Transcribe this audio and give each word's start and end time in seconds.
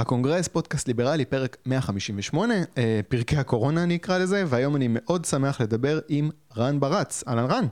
הקונגרס, 0.00 0.48
פודקאסט 0.48 0.88
ליברלי, 0.88 1.24
פרק 1.24 1.56
158, 1.66 2.54
אה, 2.78 3.00
פרקי 3.08 3.36
הקורונה 3.36 3.82
אני 3.82 3.96
אקרא 3.96 4.18
לזה, 4.18 4.42
והיום 4.46 4.76
אני 4.76 4.86
מאוד 4.90 5.24
שמח 5.24 5.60
לדבר 5.60 5.98
עם 6.08 6.30
רן 6.56 6.80
ברץ. 6.80 7.24
אהלן 7.28 7.44
רן. 7.50 7.64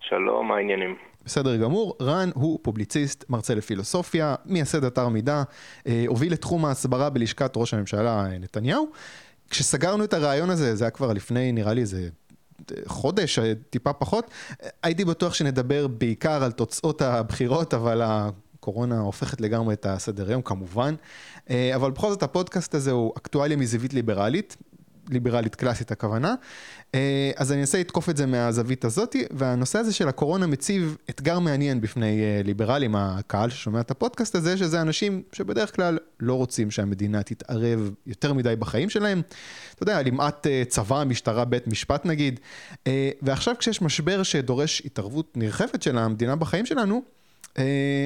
שלום, 0.00 0.48
מה 0.48 0.56
העניינים? 0.56 0.96
בסדר 1.24 1.56
גמור, 1.56 1.96
רן 2.02 2.30
הוא 2.34 2.58
פובליציסט, 2.62 3.24
מרצה 3.30 3.54
לפילוסופיה, 3.54 4.34
מייסד 4.46 4.84
אתר 4.84 5.08
מידע, 5.08 5.42
אה, 5.86 6.04
הוביל 6.06 6.32
את 6.32 6.40
תחום 6.40 6.64
ההסברה 6.64 7.10
בלשכת 7.10 7.52
ראש 7.56 7.74
הממשלה 7.74 8.24
אה, 8.24 8.38
נתניהו. 8.38 8.88
כשסגרנו 9.50 10.04
את 10.04 10.12
הרעיון 10.12 10.50
הזה, 10.50 10.74
זה 10.74 10.84
היה 10.84 10.90
כבר 10.90 11.12
לפני 11.12 11.52
נראה 11.52 11.74
לי 11.74 11.80
איזה 11.80 12.08
חודש, 12.86 13.38
טיפה 13.70 13.92
פחות, 13.92 14.30
הייתי 14.82 15.04
בטוח 15.04 15.34
שנדבר 15.34 15.86
בעיקר 15.86 16.44
על 16.44 16.52
תוצאות 16.52 17.02
הבחירות, 17.02 17.74
אבל 17.74 18.02
הקורונה 18.62 18.98
הופכת 18.98 19.40
לגמרי 19.40 19.74
את 19.74 19.86
הסדר 19.86 20.28
היום 20.28 20.42
כמובן, 20.42 20.94
אה, 21.50 21.74
אבל 21.74 21.90
בכל 21.90 22.10
זאת 22.10 22.22
הפודקאסט 22.22 22.74
הזה 22.74 22.90
הוא 22.90 23.12
אקטואליה 23.16 23.56
מזווית 23.56 23.94
ליברלית, 23.94 24.56
ליברלית 25.10 25.54
קלאסית 25.54 25.92
הכוונה. 25.92 26.34
אה, 26.94 27.30
אז 27.36 27.52
אני 27.52 27.60
אנסה 27.60 27.80
לתקוף 27.80 28.10
את 28.10 28.16
זה 28.16 28.26
מהזווית 28.26 28.84
הזאתי, 28.84 29.24
והנושא 29.30 29.78
הזה 29.78 29.92
של 29.92 30.08
הקורונה 30.08 30.46
מציב 30.46 30.96
אתגר 31.10 31.38
מעניין 31.38 31.80
בפני 31.80 32.20
אה, 32.20 32.40
ליברלים, 32.44 32.96
הקהל 32.96 33.50
ששומע 33.50 33.80
את 33.80 33.90
הפודקאסט 33.90 34.34
הזה, 34.34 34.56
שזה 34.56 34.80
אנשים 34.80 35.22
שבדרך 35.32 35.76
כלל 35.76 35.98
לא 36.20 36.34
רוצים 36.34 36.70
שהמדינה 36.70 37.22
תתערב 37.22 37.90
יותר 38.06 38.32
מדי 38.32 38.56
בחיים 38.58 38.90
שלהם. 38.90 39.22
אתה 39.74 39.82
יודע, 39.82 40.02
למעט 40.02 40.46
צבא, 40.68 41.04
משטרה, 41.06 41.44
בית 41.44 41.66
משפט 41.66 42.06
נגיד. 42.06 42.40
ועכשיו 43.22 43.54
כשיש 43.58 43.82
משבר 43.82 44.22
שדורש 44.22 44.82
התערבות 44.84 45.36
נרחבת 45.36 45.82
של 45.82 45.98
המדינה 45.98 46.36
בחיים 46.36 46.66
שלנו, 46.66 47.02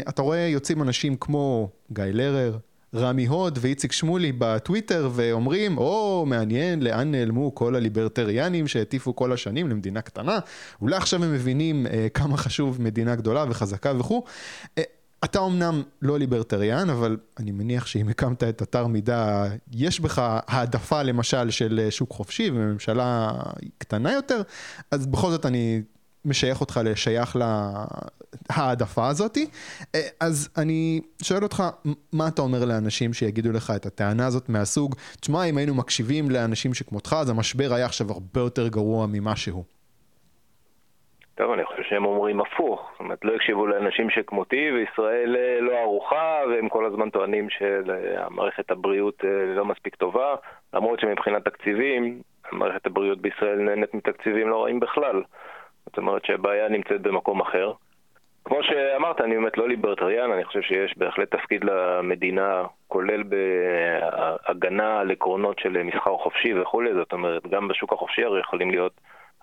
אתה 0.09 0.23
רואה 0.23 0.39
יוצאים 0.39 0.83
אנשים 0.83 1.17
כמו 1.17 1.71
גיא 1.93 2.05
לרר, 2.05 2.59
רמי 2.95 3.27
הוד 3.27 3.59
ואיציק 3.63 3.93
שמולי 3.93 4.33
בטוויטר 4.39 5.11
ואומרים, 5.13 5.79
או, 5.79 6.23
oh, 6.25 6.29
מעניין 6.29 6.83
לאן 6.83 7.11
נעלמו 7.11 7.55
כל 7.55 7.77
הליברטריאנים 7.77 8.69
שהטיפו 8.69 9.17
כל 9.17 9.33
השנים 9.33 9.69
למדינה 9.69 10.01
קטנה, 10.01 10.39
אולי 10.81 10.97
עכשיו 10.97 11.25
הם 11.25 11.33
מבינים 11.33 11.87
אה, 11.87 12.07
כמה 12.15 12.37
חשוב 12.37 12.83
מדינה 12.83 13.15
גדולה 13.15 13.45
וחזקה 13.49 13.93
וכו'. 13.99 14.25
אה, 14.79 14.83
אתה 15.25 15.39
אמנם 15.47 15.83
לא 16.03 16.19
ליברטריאן, 16.19 16.91
אבל 16.91 17.17
אני 17.39 17.51
מניח 17.51 17.87
שאם 17.87 18.09
הקמת 18.09 18.45
את 18.45 18.63
אתר 18.63 18.87
מידע, 18.87 19.45
יש 19.73 20.01
בך 20.01 20.23
העדפה 20.47 21.03
למשל 21.03 21.51
של 21.51 21.87
שוק 21.91 22.13
חופשי 22.13 22.51
וממשלה 22.51 23.33
קטנה 23.79 24.13
יותר, 24.13 24.43
אז 24.91 25.07
בכל 25.07 25.31
זאת 25.31 25.47
אני 25.47 25.83
משייך 26.25 26.61
אותך 26.61 26.81
לשייך 26.85 27.37
להעדפה 28.51 29.09
הזאתי. 29.09 29.47
אה, 29.95 30.01
אז 30.21 30.55
אני 30.59 31.01
שואל 31.23 31.43
אותך, 31.43 31.63
מה 32.13 32.29
אתה 32.29 32.43
אומר 32.43 32.65
לאנשים 32.65 33.13
שיגידו 33.13 33.53
לך 33.53 33.73
את 33.77 33.87
הטענה 33.87 34.27
הזאת 34.27 34.49
מהסוג, 34.49 34.95
תשמע, 35.21 35.45
אם 35.45 35.57
היינו 35.59 35.75
מקשיבים 35.75 36.31
לאנשים 36.31 36.75
שכמותך, 36.75 37.17
אז 37.21 37.31
המשבר 37.31 37.75
היה 37.75 37.85
עכשיו 37.85 38.07
הרבה 38.11 38.41
יותר 38.41 38.69
גרוע 38.69 39.07
ממה 39.13 39.37
שהוא. 39.37 39.65
טוב, 41.37 41.53
אני 41.53 41.65
חושב 41.65 41.83
שהם 41.83 42.05
אומרים 42.05 42.41
הפוך. 42.41 42.91
זאת 42.93 43.01
אומרת, 43.01 43.25
לא 43.25 43.35
הקשיבו 43.35 43.67
לאנשים 43.67 44.11
שכמותי, 44.11 44.71
וישראל 44.73 45.37
אה, 45.37 45.61
לא 45.61 45.73
ערוכה, 45.73 46.41
והם 46.49 46.69
כל 46.69 46.87
הזמן 46.87 47.11
טוענים 47.11 47.49
שמערכת 47.51 48.71
הבריאות 48.71 49.25
אה, 49.25 49.55
לא 49.57 49.65
מספיק 49.65 49.95
טובה, 49.95 50.35
למרות 50.75 51.01
שמבחינת 51.01 51.45
תקציבים, 51.45 52.23
מערכת 52.53 52.87
הבריאות 52.87 53.21
בישראל 53.21 53.59
נהנית 53.59 53.95
מתקציבים 53.95 54.49
לא 54.49 54.65
רעים 54.65 54.81
בכלל. 54.81 55.23
זאת 55.87 55.99
אומרת 55.99 56.25
שהבעיה 56.25 56.69
נמצאת 56.69 57.01
במקום 57.01 57.41
אחר. 57.41 57.73
כמו 58.47 58.63
שאמרת, 58.63 59.21
אני 59.21 59.35
באמת 59.35 59.59
לא 59.59 59.69
ליברטריאן, 59.69 60.33
אני 60.33 60.45
חושב 60.45 60.63
שיש 60.63 60.99
בהחלט 60.99 61.35
תפקיד 61.35 61.65
למדינה, 61.65 62.65
כולל 62.89 63.23
בהגנה 63.23 65.01
על 65.01 65.11
עקרונות 65.11 65.59
של 65.59 65.83
מסחר 65.83 66.17
חופשי 66.17 66.61
וכולי, 66.61 66.95
זאת 66.95 67.13
אומרת, 67.13 67.47
גם 67.47 67.69
בשוק 67.69 67.93
החופשי 67.93 68.25
הרי 68.25 68.41
יכולים 68.41 68.71
להיות 68.71 68.93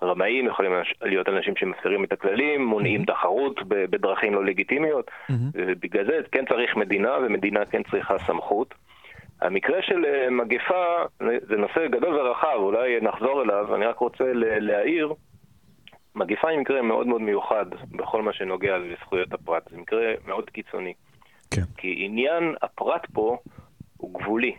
רמאים, 0.04 0.48
יכולים 0.48 0.72
להיות 1.02 1.30
אנשים 1.30 1.56
שמפרים 1.56 2.04
את 2.04 2.12
הכללים, 2.12 2.66
מונעים 2.66 3.02
mm-hmm. 3.02 3.14
תחרות 3.14 3.68
בדרכים 3.68 4.34
לא 4.34 4.46
לגיטימיות, 4.46 5.08
mm-hmm. 5.08 5.34
ובגלל 5.54 6.06
זה 6.06 6.20
כן 6.32 6.46
צריך 6.46 6.76
מדינה, 6.76 7.18
ומדינה 7.22 7.66
כן 7.66 7.84
צריכה 7.84 8.18
סמכות. 8.18 8.74
המקרה 9.42 9.82
של 9.82 10.06
אה, 10.06 10.30
מגפה 10.30 11.04
זה 11.20 11.58
נושא 11.58 11.88
גדול 11.88 12.16
ורחב, 12.16 12.56
אולי 12.56 13.00
נחזור 13.02 13.42
אליו, 13.42 13.76
אני 13.76 13.86
רק 13.86 13.98
רוצה 13.98 14.24
להעיר 14.34 15.14
מגיפה 16.16 16.50
היא 16.50 16.60
מקרה 16.60 16.82
מאוד 16.82 17.08
מאוד 17.08 17.22
מיוחד 17.22 17.66
בכל 17.92 18.22
מה 18.22 18.34
שנוגע 18.34 18.78
לזכויות 18.78 19.34
הפרט. 19.34 19.70
זה 19.70 19.78
מקרה 19.78 20.14
מאוד 20.26 20.50
קיצוני. 20.50 20.94
כן. 21.52 21.62
כי 21.78 21.96
עניין 21.98 22.56
הפרט 22.62 23.08
פה 23.14 23.38
הוא 23.98 24.20
גבולי. 24.20 24.56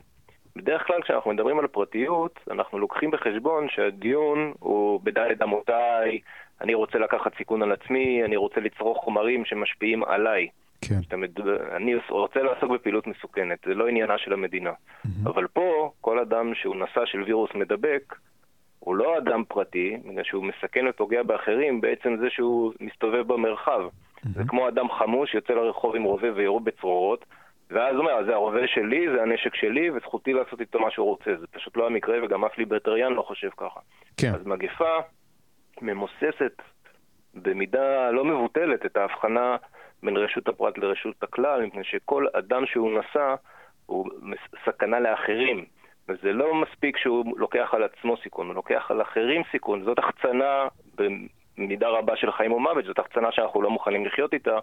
בדרך 0.56 0.86
כלל 0.86 1.02
כשאנחנו 1.02 1.30
מדברים 1.30 1.58
על 1.58 1.66
פרטיות, 1.66 2.40
אנחנו 2.50 2.78
לוקחים 2.78 3.10
בחשבון 3.10 3.68
שהדיון 3.68 4.52
הוא 4.58 5.00
בדלת 5.04 5.42
אמותיי, 5.42 6.20
אני 6.60 6.74
רוצה 6.74 6.98
לקחת 6.98 7.36
סיכון 7.36 7.62
על 7.62 7.72
עצמי, 7.72 8.24
אני 8.24 8.36
רוצה 8.36 8.60
לצרוך 8.60 8.98
חומרים 9.04 9.44
שמשפיעים 9.44 10.04
עליי. 10.04 10.48
כן. 10.80 11.16
מד... 11.18 11.40
אני 11.76 11.94
רוצה 12.08 12.42
לעסוק 12.42 12.70
בפעילות 12.70 13.06
מסוכנת, 13.06 13.58
זה 13.66 13.74
לא 13.74 13.88
עניינה 13.88 14.18
של 14.18 14.32
המדינה. 14.32 14.70
Mm-hmm. 14.70 15.28
אבל 15.28 15.46
פה, 15.46 15.92
כל 16.00 16.18
אדם 16.18 16.54
שהוא 16.54 16.76
נשא 16.76 17.04
של 17.04 17.22
וירוס 17.22 17.50
מדבק, 17.54 18.14
הוא 18.84 18.96
לא 18.96 19.18
אדם 19.18 19.44
פרטי, 19.48 19.96
בגלל 20.04 20.24
שהוא 20.24 20.44
מסכן 20.44 20.86
ופוגע 20.88 21.22
באחרים 21.22 21.80
בעצם 21.80 22.16
זה 22.16 22.30
שהוא 22.30 22.72
מסתובב 22.80 23.32
במרחב. 23.32 23.80
Mm-hmm. 23.80 24.28
זה 24.34 24.42
כמו 24.48 24.68
אדם 24.68 24.90
חמוש 24.90 25.30
שיוצא 25.30 25.52
לרחוב 25.52 25.96
עם 25.96 26.02
רובה 26.02 26.28
וירו 26.34 26.60
בצרורות, 26.60 27.24
ואז 27.70 27.96
הוא 27.96 28.04
אומר, 28.04 28.24
זה 28.24 28.34
הרובה 28.34 28.66
שלי, 28.66 29.06
זה 29.14 29.22
הנשק 29.22 29.54
שלי, 29.54 29.90
וזכותי 29.90 30.32
לעשות 30.32 30.60
איתו 30.60 30.80
מה 30.80 30.90
שהוא 30.90 31.06
רוצה. 31.06 31.30
זה 31.40 31.46
פשוט 31.46 31.76
לא 31.76 31.86
המקרה, 31.86 32.24
וגם 32.24 32.44
אף 32.44 32.58
ליברטריאן 32.58 33.12
לא 33.12 33.22
חושב 33.22 33.50
ככה. 33.56 33.80
כן. 34.16 34.32
אז 34.34 34.46
מגפה 34.46 34.98
ממוססת 35.82 36.62
במידה 37.34 38.10
לא 38.10 38.24
מבוטלת 38.24 38.86
את 38.86 38.96
ההבחנה 38.96 39.56
בין 40.02 40.16
רשות 40.16 40.48
הפרט 40.48 40.78
לרשות 40.78 41.22
הכלל, 41.22 41.66
מפני 41.66 41.84
שכל 41.84 42.26
אדם 42.32 42.66
שהוא 42.66 42.98
נשא 42.98 43.34
הוא 43.86 44.06
סכנה 44.64 45.00
לאחרים. 45.00 45.64
וזה 46.08 46.32
לא 46.32 46.54
מספיק 46.54 46.96
שהוא 46.96 47.38
לוקח 47.38 47.68
על 47.72 47.82
עצמו 47.82 48.16
סיכון, 48.22 48.46
הוא 48.46 48.54
לוקח 48.54 48.86
על 48.88 49.02
אחרים 49.02 49.42
סיכון. 49.52 49.84
זאת 49.84 49.98
החצנה 49.98 50.66
במידה 50.98 51.88
רבה 51.88 52.16
של 52.16 52.32
חיים 52.32 52.52
ומוות, 52.52 52.84
זאת 52.84 52.98
החצנה 52.98 53.28
שאנחנו 53.32 53.62
לא 53.62 53.70
מוכנים 53.70 54.06
לחיות 54.06 54.34
איתה. 54.34 54.58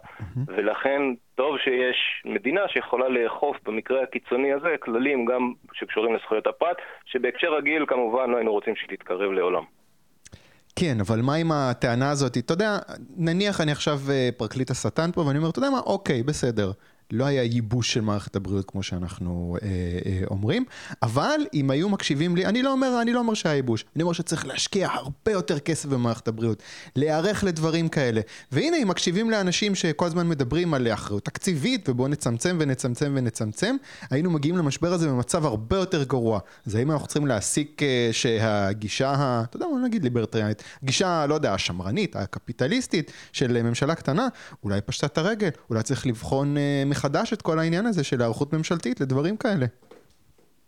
ולכן 0.46 1.02
טוב 1.34 1.58
שיש 1.58 2.22
מדינה 2.24 2.60
שיכולה 2.68 3.08
לאכוף 3.08 3.56
במקרה 3.64 4.02
הקיצוני 4.02 4.52
הזה 4.52 4.68
כללים 4.80 5.24
גם 5.24 5.52
שקשורים 5.72 6.14
לזכויות 6.14 6.46
הפרט, 6.46 6.76
שבהקשר 7.04 7.54
רגיל 7.54 7.86
כמובן 7.86 8.30
לא 8.30 8.36
היינו 8.36 8.52
רוצים 8.52 8.76
שהיא 8.76 8.98
תתקרב 8.98 9.32
לעולם. 9.32 9.62
כן, 10.76 10.96
אבל 11.00 11.20
מה 11.22 11.34
עם 11.34 11.52
הטענה 11.52 12.10
הזאת? 12.10 12.36
אתה 12.38 12.52
יודע, 12.52 12.78
נניח 13.16 13.60
אני 13.60 13.72
עכשיו 13.72 13.98
אה, 14.10 14.28
פרקליט 14.36 14.70
השטן 14.70 15.12
פה, 15.12 15.20
ואני 15.20 15.38
אומר, 15.38 15.50
אתה 15.50 15.58
יודע 15.58 15.70
מה, 15.70 15.80
אוקיי, 15.86 16.22
בסדר. 16.22 16.70
לא 17.12 17.24
היה 17.24 17.42
ייבוש 17.42 17.92
של 17.92 18.00
מערכת 18.00 18.36
הבריאות 18.36 18.70
כמו 18.70 18.82
שאנחנו 18.82 19.56
אה, 19.62 19.68
אה, 20.06 20.22
אומרים, 20.30 20.64
אבל 21.02 21.40
אם 21.54 21.70
היו 21.70 21.88
מקשיבים 21.88 22.36
לי, 22.36 22.46
אני 22.46 22.62
לא 22.62 22.72
אומר, 22.72 22.98
אני 23.02 23.12
לא 23.12 23.18
אומר 23.18 23.34
שהיה 23.34 23.54
ייבוש, 23.54 23.84
אני 23.96 24.02
אומר 24.02 24.12
שצריך 24.12 24.46
להשקיע 24.46 24.88
הרבה 24.92 25.32
יותר 25.32 25.58
כסף 25.58 25.88
במערכת 25.88 26.28
הבריאות, 26.28 26.62
להיערך 26.96 27.44
לדברים 27.44 27.88
כאלה, 27.88 28.20
והנה 28.52 28.76
אם 28.82 28.88
מקשיבים 28.88 29.30
לאנשים 29.30 29.74
שכל 29.74 30.06
הזמן 30.06 30.28
מדברים 30.28 30.74
על 30.74 30.88
אחריות 30.88 31.24
תקציבית 31.24 31.88
ובואו 31.88 32.08
נצמצם 32.08 32.56
ונצמצם 32.60 33.12
ונצמצם, 33.16 33.76
היינו 34.10 34.30
מגיעים 34.30 34.56
למשבר 34.56 34.92
הזה 34.92 35.08
במצב 35.08 35.46
הרבה 35.46 35.76
יותר 35.76 36.04
גרוע. 36.04 36.40
אז 36.66 36.74
האם 36.74 36.90
אנחנו 36.90 37.06
צריכים 37.06 37.26
להסיק 37.26 37.82
אה, 37.82 38.08
שהגישה, 38.12 39.42
אתה 39.44 39.56
יודע 39.56 39.66
מה 39.66 39.86
נגיד 39.86 40.04
ליברטריאנית, 40.04 40.62
גישה, 40.84 41.26
לא 41.26 41.34
יודע, 41.34 41.54
השמרנית, 41.54 42.16
הקפיטליסטית 42.16 43.12
של 43.32 43.62
ממשלה 43.62 43.94
קטנה, 43.94 44.28
אולי 44.64 44.80
פשטה 44.80 45.06
את 45.06 45.18
הרגל, 45.18 45.48
אולי 45.70 45.82
צריך 45.82 46.06
לבחון 46.06 46.56
אה, 46.56 46.82
מחדש 47.02 47.32
את 47.32 47.42
כל 47.42 47.58
העניין 47.58 47.86
הזה 47.86 48.04
של 48.04 48.16
היערכות 48.20 48.52
ממשלתית 48.52 49.00
לדברים 49.00 49.36
כאלה. 49.36 49.66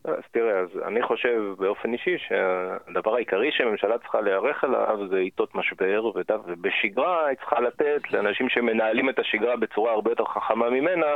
אז 0.05 0.25
תראה, 0.33 0.59
אז 0.61 0.69
אני 0.87 1.03
חושב 1.03 1.43
באופן 1.59 1.93
אישי 1.93 2.17
שהדבר 2.19 3.15
העיקרי 3.15 3.51
שהממשלה 3.53 3.99
צריכה 3.99 4.21
להיערך 4.21 4.65
אליו 4.65 5.09
זה 5.11 5.17
עיתות 5.17 5.55
משבר, 5.55 6.11
ובשגרה 6.47 7.27
היא 7.27 7.37
צריכה 7.37 7.61
לתת 7.61 8.01
לאנשים 8.11 8.49
שמנהלים 8.49 9.11
את 9.11 9.19
השגרה 9.19 9.57
בצורה 9.57 9.93
הרבה 9.93 10.11
יותר 10.11 10.25
חכמה 10.25 10.71
ממנה 10.71 11.07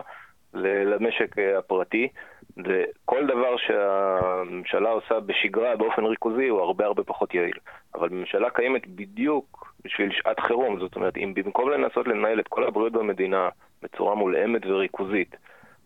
למשק 0.54 1.36
הפרטי. 1.58 2.08
וכל 2.56 3.26
דבר 3.26 3.56
שהממשלה 3.56 4.90
עושה 4.90 5.20
בשגרה 5.20 5.76
באופן 5.76 6.04
ריכוזי 6.04 6.48
הוא 6.48 6.60
הרבה 6.60 6.84
הרבה 6.84 7.04
פחות 7.04 7.34
יעיל. 7.34 7.58
אבל 7.94 8.08
ממשלה 8.08 8.50
קיימת 8.50 8.86
בדיוק 8.86 9.74
בשביל 9.84 10.08
שעת 10.12 10.40
חירום, 10.40 10.78
זאת 10.80 10.96
אומרת, 10.96 11.16
אם 11.16 11.34
במקום 11.34 11.70
לנסות 11.70 12.08
לנהל 12.08 12.40
את 12.40 12.48
כל 12.48 12.64
הבריאות 12.64 12.92
במדינה 12.92 13.48
בצורה 13.82 14.14
מולאמת 14.14 14.66
וריכוזית. 14.66 15.36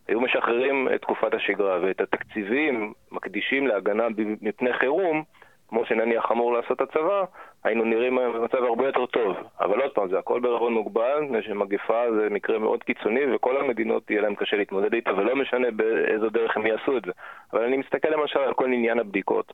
היו 0.09 0.21
משחררים 0.21 0.89
את 0.95 1.03
תקופת 1.03 1.35
השגרה 1.35 1.79
ואת 1.83 2.01
התקציבים 2.01 2.93
מקדישים 3.13 3.67
להגנה 3.67 4.07
מפני 4.41 4.73
חירום, 4.73 5.23
כמו 5.69 5.87
שנניח 5.87 6.33
אמור 6.33 6.53
לעשות 6.53 6.81
הצבא, 6.81 7.25
היינו 7.65 7.85
נראים 7.85 8.17
במצב 8.17 8.65
הרבה 8.65 8.87
יותר 8.87 9.07
טוב. 9.07 9.37
אבל 9.61 9.81
עוד 9.81 9.91
פעם, 9.91 10.09
זה 10.09 10.19
הכל 10.19 10.41
בערבון 10.41 10.73
מוגבל, 10.73 11.21
מפני 11.21 11.43
שמגפה 11.43 12.13
זה 12.13 12.29
מקרה 12.31 12.59
מאוד 12.59 12.83
קיצוני, 12.83 13.35
וכל 13.35 13.57
המדינות 13.57 14.11
יהיה 14.11 14.23
להם 14.23 14.35
קשה 14.35 14.57
להתמודד 14.57 14.95
איתה, 14.95 15.15
ולא 15.15 15.37
משנה 15.37 15.71
באיזו 15.71 16.31
דרך 16.31 16.57
הם 16.57 16.67
יעשו 16.67 16.97
את 16.97 17.03
זה. 17.07 17.13
אבל 17.53 17.65
אני 17.65 17.77
מסתכל 17.77 18.09
למשל 18.09 18.39
על 18.39 18.55
כל 18.55 18.67
עניין 18.67 18.99
הבדיקות. 18.99 19.53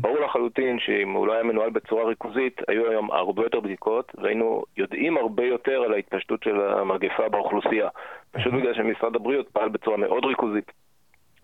ברור 0.00 0.20
לחלוטין 0.20 0.78
שאם 0.78 1.12
הוא 1.12 1.26
לא 1.26 1.32
היה 1.32 1.42
מנוהל 1.42 1.70
בצורה 1.70 2.04
ריכוזית, 2.04 2.60
היו 2.68 2.90
היום 2.90 3.10
הרבה 3.10 3.42
יותר 3.42 3.60
בדיקות, 3.60 4.12
והיינו 4.18 4.64
יודעים 4.76 5.16
הרבה 5.16 5.44
יותר 5.44 5.82
על 5.82 5.92
ההתפשטות 5.92 6.42
של 6.42 6.60
המגפה 6.60 7.28
באוכלוסייה. 7.28 7.88
פשוט 8.32 8.52
בגלל 8.52 8.74
שמשרד 8.74 9.16
הבריאות 9.16 9.48
פעל 9.48 9.68
בצורה 9.68 9.96
מאוד 9.96 10.24
ריכוזית. 10.24 10.72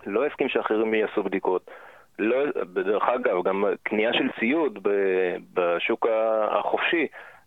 לא 0.07 0.27
הסכים 0.27 0.49
שאחרים 0.49 0.95
יעשו 0.95 1.23
בדיקות. 1.23 1.71
לא, 2.19 2.37
בדרך 2.73 3.09
אגב, 3.09 3.43
גם 3.45 3.65
קנייה 3.83 4.13
של 4.13 4.29
ציוד 4.41 4.79
בשוק 5.55 6.07
החופשי, 6.51 7.07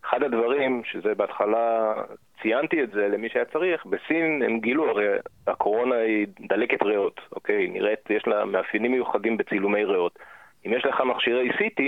אחד 0.10 0.24
הדברים, 0.24 0.82
שזה 0.84 1.16
בהתחלה 1.16 1.94
ציינתי 2.42 2.84
את 2.84 2.92
זה 2.92 3.08
למי 3.08 3.30
שהיה 3.30 3.46
צריך, 3.46 3.86
בסין 3.86 4.42
הם 4.46 4.60
גילו, 4.60 4.90
הרי 4.90 5.08
הקורונה 5.48 5.96
היא 5.96 6.28
דלקת 6.40 6.84
ריאות, 6.84 7.22
אוקיי? 7.32 7.68
נראית, 7.68 8.10
יש 8.10 8.28
לה 8.28 8.46
מאפיינים 8.46 8.92
מיוחדים 8.92 9.38
בצילומי 9.38 9.86
ריאות. 9.86 10.20
אם 10.66 10.74
יש 10.74 10.86
לך 10.86 11.02
מכשירי 11.02 11.50
CT, 11.50 11.82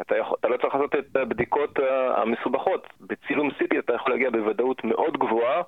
אתה, 0.00 0.16
יכול, 0.16 0.36
אתה 0.40 0.48
לא 0.48 0.56
צריך 0.56 0.74
לעשות 0.74 0.94
את 0.94 1.16
הבדיקות 1.16 1.78
המסובכות. 2.16 2.86
בצילום 3.00 3.48
CT 3.50 3.78
אתה 3.78 3.94
יכול 3.94 4.12
להגיע 4.12 4.30
בוודאות 4.30 4.84
מאוד 4.84 5.18
גבוהה 5.18 5.62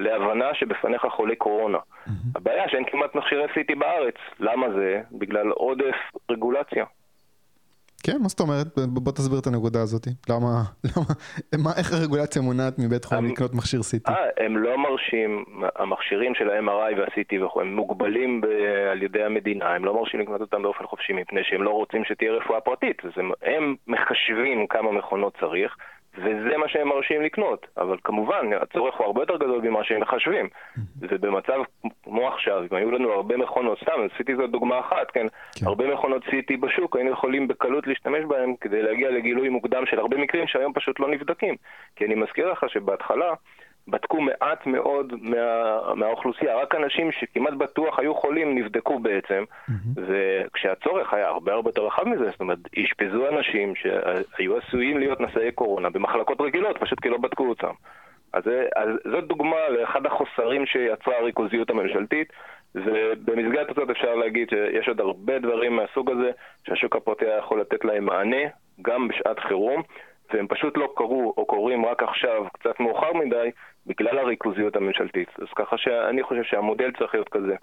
להבנה 0.00 0.54
שבפניך 0.54 1.06
חולה 1.16 1.34
קורונה. 1.34 1.78
Mm-hmm. 1.78 2.10
הבעיה 2.34 2.68
שאין 2.68 2.84
כמעט 2.90 3.14
מכשירי 3.14 3.44
CT 3.44 3.78
בארץ. 3.78 4.14
למה 4.40 4.66
זה? 4.70 5.00
בגלל 5.12 5.50
עודף 5.50 5.96
רגולציה. 6.30 6.84
כן, 8.06 8.16
מה 8.22 8.28
זאת 8.28 8.40
אומרת? 8.40 8.66
בוא 8.88 9.12
תסביר 9.12 9.38
את 9.38 9.46
הנקודה 9.46 9.82
הזאת. 9.82 10.06
למה, 10.28 10.46
למה, 10.84 11.06
מה, 11.64 11.70
איך 11.78 11.92
הרגולציה 11.92 12.42
מונעת 12.42 12.78
מבית 12.78 13.04
חולים 13.04 13.32
לקנות 13.32 13.54
מכשיר 13.54 13.80
CT? 13.80 14.12
אה, 14.12 14.44
הם 14.44 14.56
לא 14.56 14.78
מרשים, 14.78 15.44
המכשירים 15.76 16.34
של 16.34 16.50
ה-MRI 16.50 16.98
וה-CT 16.98 17.44
וכו', 17.44 17.60
הם 17.60 17.76
מוגבלים 17.76 18.40
ב, 18.40 18.46
על 18.92 19.02
ידי 19.02 19.22
המדינה, 19.22 19.74
הם 19.74 19.84
לא 19.84 19.94
מרשים 19.94 20.20
לקנות 20.20 20.40
אותם 20.40 20.62
באופן 20.62 20.86
חופשי 20.86 21.12
מפני 21.12 21.40
שהם 21.44 21.62
לא 21.62 21.70
רוצים 21.70 22.04
שתהיה 22.04 22.32
רפואה 22.32 22.60
פרטית. 22.60 23.02
הם, 23.16 23.30
הם 23.42 23.76
מחשבים 23.86 24.66
כמה 24.66 24.92
מכונות 24.92 25.36
צריך, 25.40 25.76
וזה 26.18 26.56
מה 26.56 26.68
שהם 26.68 26.88
מרשים 26.88 27.22
לקנות. 27.22 27.66
אבל 27.76 27.96
כמובן, 28.04 28.52
הצורך 28.60 28.94
הוא 28.94 29.06
הרבה 29.06 29.22
יותר 29.22 29.36
גדול 29.36 29.60
ממה 29.60 29.84
שהם 29.84 30.00
מחשבים. 30.00 30.48
ובמצב 31.00 31.60
כמו 32.02 32.28
עכשיו, 32.28 32.62
אם 32.72 32.76
היו 32.76 32.90
לנו 32.90 33.12
הרבה 33.12 33.36
מכונות, 33.36 33.78
סתם, 33.82 33.92
עשיתי 34.14 34.36
זאת 34.36 34.50
דוגמה 34.50 34.80
אחת, 34.80 35.10
כן? 35.10 35.26
כן. 35.58 35.66
הרבה 35.66 35.94
מכונות 35.94 36.24
CT 36.24 36.56
בשוק, 36.60 36.96
היינו 36.96 37.10
יכולים 37.10 37.48
בקלות 37.48 37.86
להשתמש 37.86 38.24
בהם 38.24 38.54
כדי 38.60 38.82
להגיע 38.82 39.10
לגילוי 39.10 39.48
מוקדם 39.48 39.86
של 39.86 39.98
הרבה 39.98 40.16
מקרים 40.16 40.46
שהיום 40.46 40.72
פשוט 40.72 41.00
לא 41.00 41.10
נבדקים. 41.10 41.54
כי 41.96 42.04
אני 42.04 42.14
מזכיר 42.14 42.52
לך 42.52 42.64
שבהתחלה... 42.68 43.34
בדקו 43.88 44.20
מעט 44.20 44.66
מאוד 44.66 45.12
מה, 45.20 45.78
מהאוכלוסייה, 45.94 46.56
רק 46.56 46.74
אנשים 46.74 47.12
שכמעט 47.12 47.54
בטוח 47.54 47.98
היו 47.98 48.14
חולים 48.14 48.58
נבדקו 48.58 48.98
בעצם, 48.98 49.44
mm-hmm. 49.44 50.00
וכשהצורך 50.06 51.14
היה 51.14 51.28
הרבה 51.28 51.52
הרבה 51.52 51.68
יותר 51.68 51.86
רחב 51.86 52.08
מזה, 52.08 52.30
זאת 52.30 52.40
אומרת, 52.40 52.58
אשפזו 52.78 53.28
אנשים 53.28 53.74
שהיו 53.74 54.56
עשויים 54.56 54.98
להיות 54.98 55.20
נשאי 55.20 55.52
קורונה 55.52 55.90
במחלקות 55.90 56.40
רגילות, 56.40 56.78
פשוט 56.78 57.00
כי 57.00 57.08
לא 57.08 57.18
בדקו 57.18 57.48
אותם. 57.48 57.72
אז, 58.32 58.42
אז 58.76 58.88
זאת 59.12 59.24
דוגמה 59.26 59.68
לאחד 59.68 60.06
החוסרים 60.06 60.66
שיצרה 60.66 61.16
הריכוזיות 61.18 61.70
הממשלתית, 61.70 62.32
ובמסגרת 62.74 63.70
הזאת 63.70 63.90
אפשר 63.90 64.14
להגיד 64.14 64.50
שיש 64.50 64.88
עוד 64.88 65.00
הרבה 65.00 65.38
דברים 65.38 65.76
מהסוג 65.76 66.10
הזה 66.10 66.30
שהשוק 66.66 66.96
הפרטי 66.96 67.24
היה 67.24 67.38
יכול 67.38 67.60
לתת 67.60 67.84
להם 67.84 68.04
מענה, 68.04 68.42
גם 68.82 69.08
בשעת 69.08 69.40
חירום. 69.40 69.82
והם 70.34 70.46
פשוט 70.46 70.76
לא 70.76 70.92
קרו 70.96 71.34
או 71.36 71.46
קורים 71.46 71.86
רק 71.86 72.02
עכשיו, 72.02 72.46
קצת 72.52 72.80
מאוחר 72.80 73.12
מדי, 73.12 73.50
בגלל 73.86 74.18
הריכוזיות 74.18 74.76
הממשלתית. 74.76 75.28
אז 75.38 75.46
ככה 75.56 75.78
שאני 75.78 76.22
חושב 76.22 76.42
שהמודל 76.42 76.90
צריך 76.98 77.14
להיות 77.14 77.28
כזה. 77.28 77.54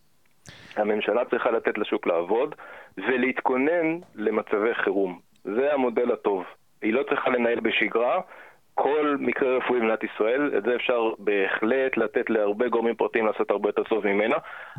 הממשלה 0.76 1.26
צריכה 1.26 1.52
לתת 1.52 1.78
לשוק 1.78 2.08
לעבוד 2.08 2.56
ולהתכונן 2.98 4.00
למצבי 4.16 4.74
חירום. 4.84 5.20
זה 5.44 5.74
המודל 5.74 6.12
הטוב. 6.12 6.44
היא 6.82 6.94
לא 6.94 7.04
צריכה 7.10 7.30
לנהל 7.30 7.60
בשגרה. 7.60 8.20
כל 8.74 9.18
מקרה 9.20 9.58
רפואי 9.58 9.80
במדינת 9.80 10.04
ישראל, 10.04 10.58
את 10.58 10.64
זה 10.64 10.76
אפשר 10.76 11.12
בהחלט 11.20 11.98
לתת 11.98 12.30
להרבה 12.30 12.68
גורמים 12.68 12.96
פרטיים 12.96 13.26
לעשות 13.26 13.52
הרבה 13.52 13.70
יותר 13.70 13.84
טוב 13.84 14.08
ממנה, 14.08 14.36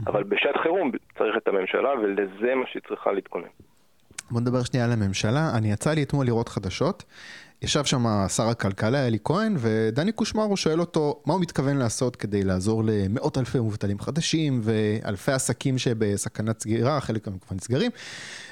אבל 0.06 0.22
בשעת 0.22 0.56
חירום 0.56 0.90
צריך 1.18 1.36
את 1.36 1.48
הממשלה 1.48 1.90
ולזה 2.02 2.54
מה 2.54 2.66
שהיא 2.66 2.82
צריכה 2.88 3.12
להתכונן. 3.12 3.48
בוא 4.30 4.40
נדבר 4.40 4.62
שנייה 4.62 4.86
על 4.86 4.92
הממשלה. 4.92 5.40
אני 5.58 5.72
יצא 5.72 5.90
לי 5.90 6.02
אתמול 6.02 6.26
לראות 6.26 6.48
חדשות. 6.48 7.04
ישב 7.62 7.84
שם 7.84 8.26
שר 8.28 8.48
הכלכלה 8.48 9.06
אלי 9.06 9.18
כהן, 9.24 9.56
ודני 9.58 10.12
קושמרו 10.12 10.56
שואל 10.56 10.80
אותו 10.80 11.22
מה 11.26 11.34
הוא 11.34 11.40
מתכוון 11.40 11.76
לעשות 11.76 12.16
כדי 12.16 12.44
לעזור 12.44 12.82
למאות 12.84 13.38
אלפי 13.38 13.60
מובטלים 13.60 14.00
חדשים 14.00 14.60
ואלפי 14.64 15.32
עסקים 15.32 15.78
שבסכנת 15.78 16.60
סגירה, 16.60 17.00
חלק 17.00 17.24
כבר 17.24 17.56
נסגרים. 17.56 17.90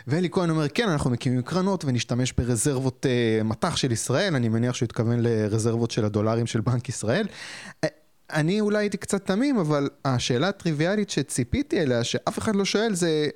ואלי 0.07 0.31
כהן 0.31 0.51
אומר, 0.51 0.69
כן, 0.69 0.89
אנחנו 0.89 1.11
מקימים 1.11 1.43
קרנות 1.43 1.85
ונשתמש 1.85 2.33
ברזרבות 2.33 3.07
uh, 3.07 3.45
מטח 3.45 3.77
של 3.77 3.93
ישראל, 3.93 4.35
אני 4.35 4.49
מניח 4.49 4.75
שהוא 4.75 4.87
התכוון 4.87 5.21
לרזרבות 5.21 5.91
של 5.91 6.05
הדולרים 6.05 6.47
של 6.47 6.61
בנק 6.61 6.89
ישראל. 6.89 7.27
אה, 7.85 7.89
אני 8.33 8.61
אולי 8.61 8.79
הייתי 8.79 8.97
קצת 8.97 9.27
תמים, 9.27 9.59
אבל 9.59 9.89
השאלה 10.05 10.49
הטריוויאלית 10.49 11.11
שציפיתי 11.11 11.83
אליה, 11.83 12.05
שאף 12.05 12.39
אחד 12.39 12.57
לא 12.57 12.65
שואל, 12.65 12.95
זה 12.95 13.29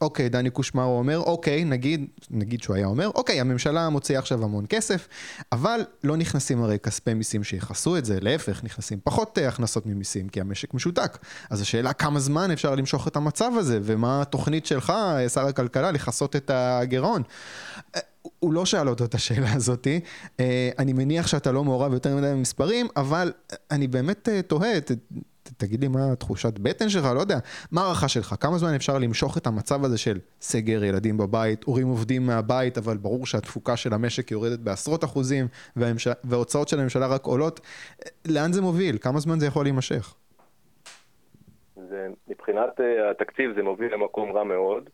אוקיי, 0.00 0.28
דני 0.28 0.50
קושמרו 0.50 0.98
אומר, 0.98 1.18
אוקיי, 1.18 1.64
נגיד, 1.64 2.06
נגיד 2.30 2.62
שהוא 2.62 2.76
היה 2.76 2.86
אומר, 2.86 3.10
אוקיי, 3.14 3.40
הממשלה 3.40 3.88
מוציאה 3.88 4.18
עכשיו 4.18 4.44
המון 4.44 4.64
כסף, 4.68 5.08
אבל 5.52 5.80
לא 6.04 6.16
נכנסים 6.16 6.62
הרי 6.62 6.78
כספי 6.78 7.14
מיסים 7.14 7.44
שיכסו 7.44 7.96
את 7.96 8.04
זה, 8.04 8.18
להפך, 8.20 8.64
נכנסים 8.64 8.98
פחות 9.04 9.38
אה, 9.38 9.48
הכנסות 9.48 9.86
ממיסים, 9.86 10.28
כי 10.28 10.40
המשק 10.40 10.74
משותק. 10.74 11.18
אז 11.50 11.60
השאלה 11.60 11.92
כמה 11.92 12.20
זמן 12.20 12.50
אפשר 12.50 12.74
למשוך 12.74 13.08
את 13.08 13.16
המצב 13.16 13.52
הזה, 13.56 13.78
ומה 13.82 14.22
התוכנית 14.22 14.66
שלך, 14.66 14.90
אה, 14.90 15.28
שר 15.28 15.46
הכלכלה, 15.46 15.90
לכסות 15.90 16.36
את 16.36 16.50
הגירעון. 16.54 17.22
אה, 17.96 18.00
הוא 18.38 18.52
לא 18.52 18.66
שאל 18.66 18.88
אותו 18.88 19.04
את 19.04 19.14
השאלה 19.14 19.52
הזאתי, 19.52 20.00
אני 20.78 20.92
מניח 20.92 21.26
שאתה 21.26 21.52
לא 21.52 21.64
מעורב 21.64 21.92
יותר 21.92 22.16
מדי 22.16 22.26
במספרים, 22.26 22.88
אבל 22.96 23.32
אני 23.70 23.88
באמת 23.88 24.28
תוהה, 24.46 24.80
תגיד 25.56 25.80
לי 25.80 25.88
מה 25.88 26.16
תחושת 26.18 26.58
בטן 26.58 26.88
שלך, 26.88 27.04
לא 27.14 27.20
יודע, 27.20 27.38
מה 27.72 27.80
ההערכה 27.80 28.08
שלך, 28.08 28.34
כמה 28.40 28.58
זמן 28.58 28.74
אפשר 28.74 28.98
למשוך 28.98 29.38
את 29.38 29.46
המצב 29.46 29.84
הזה 29.84 29.98
של 29.98 30.18
סגר, 30.40 30.84
ילדים 30.84 31.18
בבית, 31.18 31.64
הורים 31.64 31.88
עובדים 31.88 32.26
מהבית, 32.26 32.78
אבל 32.78 32.96
ברור 32.96 33.26
שהתפוקה 33.26 33.76
של 33.76 33.94
המשק 33.94 34.30
יורדת 34.30 34.58
בעשרות 34.58 35.04
אחוזים, 35.04 35.46
וההוצאות 36.24 36.68
של 36.68 36.80
הממשלה 36.80 37.06
רק 37.06 37.24
עולות, 37.24 37.60
לאן 38.28 38.52
זה 38.52 38.62
מוביל? 38.62 38.98
כמה 39.00 39.18
זמן 39.18 39.38
זה 39.38 39.46
יכול 39.46 39.64
להימשך? 39.64 40.14
זה, 41.76 42.08
מבחינת 42.28 42.80
uh, 42.80 43.10
התקציב 43.10 43.52
זה 43.56 43.62
מוביל 43.62 43.94
למקום 43.94 44.32
רע 44.32 44.44
מאוד. 44.44 44.88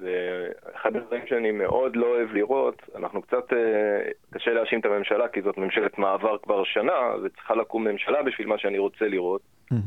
ואחד 0.00 0.96
הדברים 0.96 1.26
שאני 1.26 1.50
מאוד 1.50 1.96
לא 1.96 2.06
אוהב 2.06 2.32
לראות, 2.32 2.82
אנחנו 2.96 3.22
קצת, 3.22 3.52
אה, 3.52 4.10
קשה 4.30 4.50
להאשים 4.50 4.80
את 4.80 4.84
הממשלה 4.84 5.28
כי 5.28 5.42
זאת 5.42 5.58
ממשלת 5.58 5.98
מעבר 5.98 6.38
כבר 6.38 6.64
שנה, 6.64 7.14
וצריכה 7.22 7.54
לקום 7.54 7.88
ממשלה 7.88 8.22
בשביל 8.22 8.46
מה 8.46 8.58
שאני 8.58 8.78
רוצה 8.78 9.04
לראות. 9.04 9.42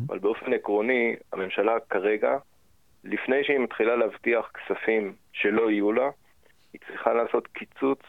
אבל 0.08 0.20
באופן 0.20 0.54
עקרוני, 0.54 1.16
הממשלה 1.34 1.80
כרגע, 1.90 2.38
לפני 3.04 3.44
שהיא 3.44 3.60
מתחילה 3.60 3.96
להבטיח 3.96 4.52
כספים 4.54 5.14
שלא 5.34 5.72
יהיו 5.72 5.92
לה, 5.92 6.10
היא 6.74 6.82
צריכה 6.88 7.14
לעשות 7.14 7.48
קיצוץ 7.48 8.00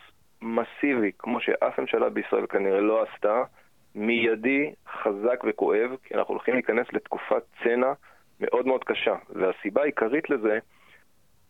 מסיבי, 0.43 1.13
כמו 1.19 1.41
שאף 1.41 1.79
ממשלה 1.79 2.09
בישראל 2.11 2.47
כנראה 2.47 2.81
לא 2.81 3.03
עשתה, 3.03 3.43
מיידי, 3.95 4.73
חזק 4.89 5.45
וכואב, 5.49 5.91
כי 6.05 6.15
אנחנו 6.15 6.35
הולכים 6.35 6.55
להיכנס 6.55 6.87
לתקופת 6.93 7.43
צנע 7.63 7.93
מאוד 8.41 8.67
מאוד 8.67 8.85
קשה. 8.85 9.15
והסיבה 9.31 9.83
העיקרית 9.83 10.31
לזה, 10.31 10.59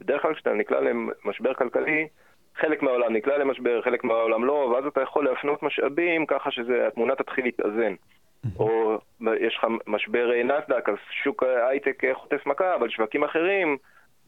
בדרך 0.01 0.23
כלל 0.23 0.35
כשאתה 0.35 0.53
נקלע 0.53 0.81
למשבר 0.81 1.55
כלכלי, 1.55 2.09
חלק 2.57 2.83
מהעולם 2.83 3.13
נקלע 3.13 3.39
למשבר, 3.39 3.83
חלק 3.83 4.05
מהעולם 4.05 4.45
לא, 4.45 4.53
ואז 4.53 4.87
אתה 4.87 5.01
יכול 5.01 5.25
להפנות 5.25 5.63
משאבים 5.63 6.27
ככה 6.27 6.51
שהתמונה 6.51 7.15
תתחיל 7.17 7.45
להתאזן. 7.45 7.95
או 8.59 8.99
יש 9.41 9.57
לך 9.57 9.67
משבר 9.87 10.31
נסדק, 10.45 10.89
אז 10.89 10.95
שוק 11.11 11.43
הייטק 11.43 12.03
חוטף 12.13 12.47
מכה, 12.47 12.75
אבל 12.75 12.89
שווקים 12.89 13.25
אחרים, 13.25 13.77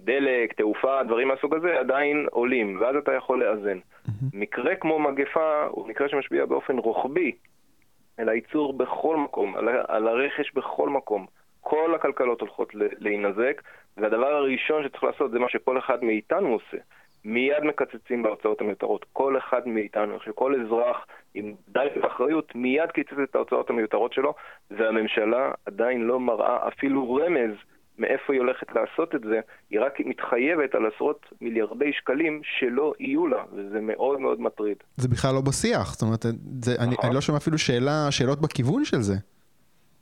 דלק, 0.01 0.53
תעופה, 0.53 1.03
דברים 1.03 1.29
מהסוג 1.29 1.55
הזה, 1.55 1.81
עדיין 1.81 2.27
עולים, 2.31 2.81
ואז 2.81 2.97
אתה 2.97 3.13
יכול 3.13 3.45
לאזן. 3.45 3.79
מקרה 4.33 4.77
כמו 4.77 4.99
מגפה 4.99 5.67
הוא 5.71 5.89
מקרה 5.89 6.09
שמשפיע 6.09 6.47
באופן 6.47 6.79
רוחבי 6.79 7.33
על 8.19 8.29
הייצור 8.29 8.73
בכל 8.73 9.17
מקום, 9.17 9.57
על, 9.57 9.69
על 9.89 10.09
הרכש 10.09 10.53
בכל 10.55 10.89
מקום. 10.89 11.27
כל 11.61 11.95
הכלכלות 11.95 12.41
הולכות 12.41 12.73
להינזק, 12.75 13.63
והדבר 13.97 14.27
הראשון 14.27 14.85
שצריך 14.85 15.05
לעשות 15.05 15.31
זה 15.31 15.39
מה 15.39 15.49
שכל 15.49 15.79
אחד 15.79 16.05
מאיתנו 16.05 16.49
עושה. 16.49 16.77
מיד 17.25 17.65
מקצצים 17.65 18.23
בהוצאות 18.23 18.61
המיותרות. 18.61 19.07
כל 19.13 19.39
אחד 19.39 19.69
מאיתנו, 19.69 20.19
שכל 20.25 20.61
אזרח 20.61 21.07
עם 21.35 21.55
די 21.69 21.87
אחריות, 22.07 22.55
מיד 22.55 22.91
קיצץ 22.91 23.19
את 23.23 23.35
ההוצאות 23.35 23.71
המיותרות 23.71 24.13
שלו, 24.13 24.35
והממשלה 24.71 25.53
עדיין 25.67 26.01
לא 26.01 26.21
מראה 26.21 26.69
אפילו 26.69 27.15
רמז 27.15 27.55
מאיפה 27.99 28.33
היא 28.33 28.41
הולכת 28.41 28.67
לעשות 28.75 29.15
את 29.15 29.21
זה, 29.21 29.41
היא 29.71 29.81
רק 29.81 30.01
מתחייבת 30.01 30.75
על 30.75 30.87
עשרות 30.95 31.27
מיליארדי 31.41 31.93
שקלים 31.93 32.41
שלא 32.45 32.93
יהיו 32.99 33.27
לה, 33.27 33.45
וזה 33.53 33.81
מאוד 33.81 34.21
מאוד 34.21 34.41
מטריד. 34.41 34.77
זה 34.97 35.09
בכלל 35.09 35.35
לא 35.35 35.41
בשיח, 35.41 35.93
זאת 35.93 36.03
אומרת, 36.03 36.23
זה, 36.23 36.73
נכון. 36.73 36.87
אני, 36.87 36.97
אני 37.05 37.15
לא 37.15 37.21
שומע 37.21 37.39
אפילו 37.39 37.59
שאלה, 37.59 38.07
שאלות 38.11 38.41
בכיוון 38.41 38.85
של 38.85 39.01
זה. 39.01 39.15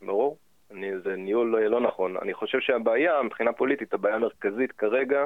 ברור, 0.02 0.36
אני, 0.70 0.90
זה 1.04 1.16
ניהול 1.16 1.48
לא, 1.48 1.60
לא 1.60 1.80
נכון. 1.80 2.16
אני 2.22 2.34
חושב 2.34 2.58
שהבעיה, 2.60 3.22
מבחינה 3.22 3.52
פוליטית, 3.52 3.94
הבעיה 3.94 4.16
המרכזית 4.16 4.72
כרגע, 4.72 5.24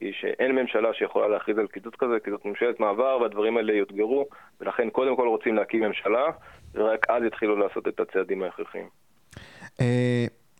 היא 0.00 0.12
שאין 0.20 0.52
ממשלה 0.52 0.94
שיכולה 0.94 1.28
להכריז 1.28 1.58
על 1.58 1.66
קיצוץ 1.66 1.94
כזה, 1.98 2.20
כי 2.24 2.30
זאת 2.30 2.44
ממשלת 2.44 2.80
מעבר 2.80 3.18
והדברים 3.20 3.56
האלה 3.56 3.72
יאותגרו, 3.72 4.26
ולכן 4.60 4.90
קודם 4.90 5.16
כל 5.16 5.28
רוצים 5.28 5.54
להקים 5.54 5.80
ממשלה, 5.80 6.24
ורק 6.74 7.10
אז 7.10 7.22
יתחילו 7.24 7.56
לעשות 7.56 7.88
את 7.88 8.00
הצעדים 8.00 8.42
ההכרחיים. 8.42 8.88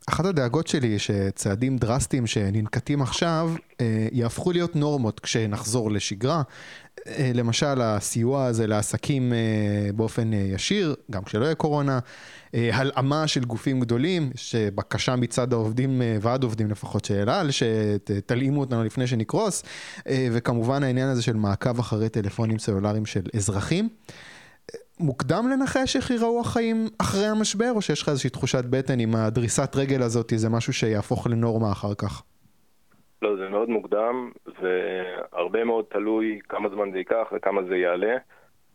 אה, 0.09 0.13
אחת 0.13 0.25
הדאגות 0.25 0.67
שלי 0.67 0.87
היא 0.87 0.97
שצעדים 0.97 1.77
דרסטיים 1.77 2.27
שננקטים 2.27 3.01
עכשיו 3.01 3.51
אה, 3.81 4.07
יהפכו 4.11 4.51
להיות 4.51 4.75
נורמות 4.75 5.19
כשנחזור 5.19 5.91
לשגרה. 5.91 6.41
אה, 7.07 7.31
למשל 7.33 7.81
הסיוע 7.81 8.45
הזה 8.45 8.67
לעסקים 8.67 9.33
באופן 9.95 10.33
ישיר, 10.33 10.95
גם 11.11 11.23
כשלא 11.23 11.45
יהיה 11.45 11.55
קורונה, 11.55 11.99
הלאמה 12.53 13.27
של 13.27 13.45
גופים 13.45 13.79
גדולים, 13.79 14.31
יש 14.35 14.55
בקשה 14.55 15.15
מצד 15.15 15.53
העובדים, 15.53 16.01
ועד 16.21 16.43
עובדים 16.43 16.71
לפחות 16.71 17.05
של 17.05 17.29
אל 17.29 17.51
שתלאימו 17.51 18.59
אותנו 18.59 18.83
לפני 18.83 19.07
שנקרוס, 19.07 19.63
וכמובן 20.07 20.83
העניין 20.83 21.09
הזה 21.09 21.21
של 21.21 21.35
מעקב 21.35 21.79
אחרי 21.79 22.09
טלפונים 22.09 22.59
סלולריים 22.59 23.05
של 23.05 23.21
אזרחים. 23.35 23.89
מוקדם 25.01 25.43
לנחש 25.51 25.95
איך 25.95 26.11
ייראו 26.11 26.39
החיים 26.39 26.87
אחרי 27.01 27.27
המשבר, 27.27 27.71
או 27.75 27.81
שיש 27.81 28.01
לך 28.01 28.09
איזושהי 28.09 28.29
תחושת 28.29 28.65
בטן 28.69 28.99
עם 28.99 29.15
הדריסת 29.15 29.75
רגל 29.75 30.01
הזאת, 30.01 30.29
זה 30.35 30.49
משהו 30.49 30.73
שיהפוך 30.73 31.27
לנורמה 31.27 31.71
אחר 31.71 31.93
כך? 32.01 32.23
לא, 33.21 33.35
זה 33.35 33.49
מאוד 33.49 33.69
מוקדם, 33.69 34.31
והרבה 34.61 35.63
מאוד 35.63 35.85
תלוי 35.89 36.39
כמה 36.49 36.69
זמן 36.69 36.91
זה 36.91 36.97
ייקח 36.97 37.27
וכמה 37.31 37.61
זה 37.63 37.75
יעלה. 37.75 38.17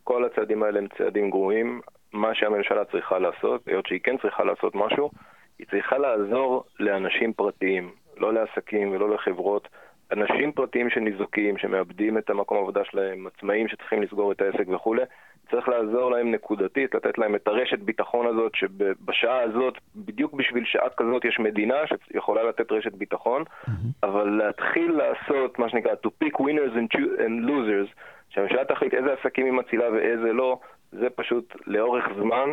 כל 0.05 0.25
הצעדים 0.25 0.63
האלה 0.63 0.79
הם 0.79 0.87
צעדים 0.99 1.31
גרועים. 1.31 1.81
מה 2.13 2.35
שהממשלה 2.35 2.85
צריכה 2.85 3.19
לעשות, 3.19 3.69
היות 3.69 3.87
שהיא 3.87 4.01
כן 4.05 4.17
צריכה 4.23 4.45
לעשות 4.45 4.75
משהו, 4.75 5.11
היא 5.59 5.67
צריכה 5.71 5.99
לעזור 5.99 6.65
לאנשים 6.81 7.33
פרטיים, 7.33 7.91
לא 8.17 8.35
לעסקים 8.35 8.91
ולא 8.91 9.15
לחברות. 9.15 9.69
אנשים 10.13 10.53
פרטיים 10.53 10.91
שניזוקים, 10.91 11.59
שמאבדים 11.59 12.19
את 12.19 12.31
המקום 12.31 12.57
העבודה 12.57 12.81
שלהם, 12.85 13.27
עצמאים 13.27 13.69
שצריכים 13.69 14.03
לסגור 14.03 14.33
את 14.33 14.41
העסק 14.41 14.69
וכולי, 14.75 15.03
צריך 15.51 15.69
לעזור 15.69 16.11
להם 16.11 16.31
נקודתית, 16.31 16.95
לתת 16.95 17.19
להם 17.19 17.35
את 17.35 17.49
הרשת 17.49 17.79
ביטחון 17.79 18.27
הזאת, 18.27 18.55
שבשעה 18.55 19.43
הזאת, 19.43 19.75
בדיוק 19.97 20.35
בשביל 20.35 20.65
שעה 20.65 20.89
כזאת 20.97 21.25
יש 21.25 21.39
מדינה 21.39 21.77
שיכולה 21.87 22.43
לתת 22.43 22.73
רשת 22.73 22.93
ביטחון, 22.93 23.43
mm-hmm. 23.43 23.71
אבל 24.03 24.29
להתחיל 24.29 24.93
לעשות 24.93 25.59
מה 25.59 25.69
שנקרא 25.69 25.93
to 26.07 26.09
pick 26.25 26.41
winners 26.41 26.77
and, 26.77 26.99
and 26.99 27.49
losers, 27.49 27.95
שהממשלה 28.31 28.65
תחליט 28.65 28.95
איזה 28.95 29.13
עסקים 29.13 29.47
היא 29.47 29.53
מצילה 29.53 29.93
ואיזה 29.93 30.33
לא, 30.33 30.59
זה 30.93 31.11
פשוט 31.11 31.57
לאורך 31.67 32.05
זמן 32.17 32.51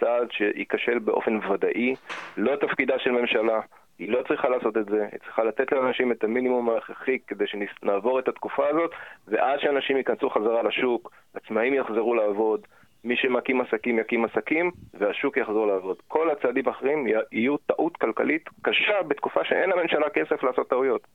צעד 0.00 0.30
שייכשל 0.30 0.98
באופן 0.98 1.38
ודאי, 1.50 1.94
לא 2.36 2.56
תפקידה 2.56 2.98
של 2.98 3.10
ממשלה. 3.10 3.60
היא 3.98 4.12
לא 4.12 4.22
צריכה 4.28 4.48
לעשות 4.48 4.76
את 4.76 4.86
זה, 4.86 5.06
היא 5.12 5.20
צריכה 5.24 5.44
לתת 5.44 5.72
לאנשים 5.72 6.12
את 6.12 6.24
המינימום 6.24 6.70
ההכרחי 6.70 7.18
כדי 7.26 7.44
שנעבור 7.46 8.18
את 8.18 8.28
התקופה 8.28 8.68
הזאת, 8.68 8.90
ואז 9.28 9.60
שאנשים 9.62 9.96
ייכנסו 9.96 10.30
חזרה 10.30 10.62
לשוק, 10.62 11.12
עצמאים 11.34 11.74
יחזרו 11.74 12.14
לעבוד, 12.14 12.60
מי 13.04 13.16
שמקים 13.16 13.60
עסקים 13.60 13.98
יקים 13.98 14.24
עסקים, 14.24 14.70
והשוק 14.94 15.36
יחזור 15.36 15.66
לעבוד. 15.66 15.96
כל 16.08 16.30
הצעדים 16.30 16.68
האחרים 16.68 17.06
יהיו 17.32 17.56
טעות 17.56 17.96
כלכלית 17.96 18.42
קשה 18.62 19.02
בתקופה 19.08 19.40
שאין 19.44 19.70
לממשלה 19.70 20.10
כסף 20.14 20.42
לעשות 20.42 20.68
טעויות. 20.68 21.06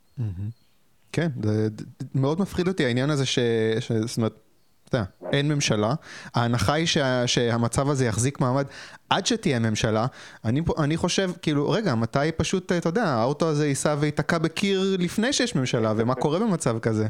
כן, 1.11 1.27
זה 1.43 1.83
מאוד 2.15 2.41
מפחיד 2.41 2.67
אותי 2.67 2.85
העניין 2.85 3.09
הזה 3.09 3.25
ש... 3.25 3.39
זאת 3.79 4.17
אומרת... 4.17 4.50
אתה 4.91 4.97
יודע, 4.97 5.37
אין 5.37 5.51
ממשלה, 5.51 5.93
ההנחה 6.35 6.73
היא 6.73 6.85
שה, 6.85 7.27
שהמצב 7.27 7.89
הזה 7.89 8.05
יחזיק 8.05 8.39
מעמד 8.39 8.65
עד 9.09 9.25
שתהיה 9.25 9.59
ממשלה, 9.59 10.05
אני, 10.45 10.61
אני 10.83 10.97
חושב, 10.97 11.27
כאילו, 11.41 11.69
רגע, 11.69 11.95
מתי 11.95 12.31
פשוט, 12.37 12.71
אתה 12.71 12.89
יודע, 12.89 13.03
האוטו 13.03 13.47
הזה 13.47 13.67
ייסע 13.67 13.95
וייתקע 13.99 14.37
בקיר 14.37 14.79
לפני 14.99 15.33
שיש 15.33 15.55
ממשלה, 15.55 15.93
ומה 15.97 16.15
קורה 16.15 16.39
במצב 16.39 16.79
כזה? 16.79 17.05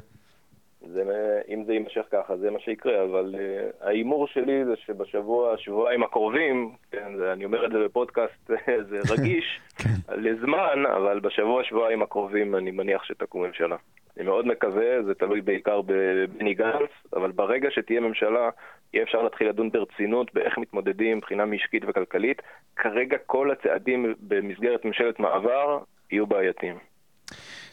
זה, 0.93 1.03
אם 1.50 1.63
זה 1.65 1.73
יימשך 1.73 2.05
ככה, 2.11 2.38
זה 2.38 2.51
מה 2.51 2.59
שיקרה, 2.59 3.03
אבל 3.03 3.35
uh, 3.38 3.85
ההימור 3.88 4.27
שלי 4.27 4.65
זה 4.65 4.73
שבשבוע, 4.85 5.57
שבועיים 5.57 6.03
הקרובים, 6.03 6.71
כן, 6.91 7.17
זה, 7.17 7.33
אני 7.33 7.45
אומר 7.45 7.65
את 7.65 7.71
זה 7.71 7.77
בפודקאסט, 7.85 8.51
זה 8.89 9.00
רגיש, 9.13 9.59
כן. 9.77 10.15
לזמן, 10.15 10.85
אבל 10.97 11.19
בשבוע, 11.19 11.63
שבועיים 11.63 12.01
הקרובים 12.01 12.55
אני 12.55 12.71
מניח 12.71 13.03
שתקום 13.03 13.43
ממשלה. 13.43 13.75
אני 14.18 14.25
מאוד 14.25 14.48
מקווה, 14.48 15.03
זה 15.06 15.13
תלוי 15.13 15.41
בעיקר 15.41 15.82
בבני 15.86 16.53
גנץ, 16.53 16.89
אבל 17.15 17.32
ברגע 17.32 17.70
שתהיה 17.72 18.00
ממשלה, 18.00 18.50
יהיה 18.94 19.03
אפשר 19.03 19.22
להתחיל 19.22 19.50
לדון 19.50 19.70
ברצינות 19.72 20.34
באיך 20.34 20.58
מתמודדים 20.58 21.18
מבחינה 21.18 21.46
משקית 21.46 21.84
וכלכלית. 21.88 22.41
כרגע 22.75 23.18
כל 23.25 23.51
הצעדים 23.51 24.13
במסגרת 24.20 24.86
ממשלת 24.86 25.20
מעבר 25.20 25.80
יהיו 26.12 26.27
בעייתיים. 26.27 26.75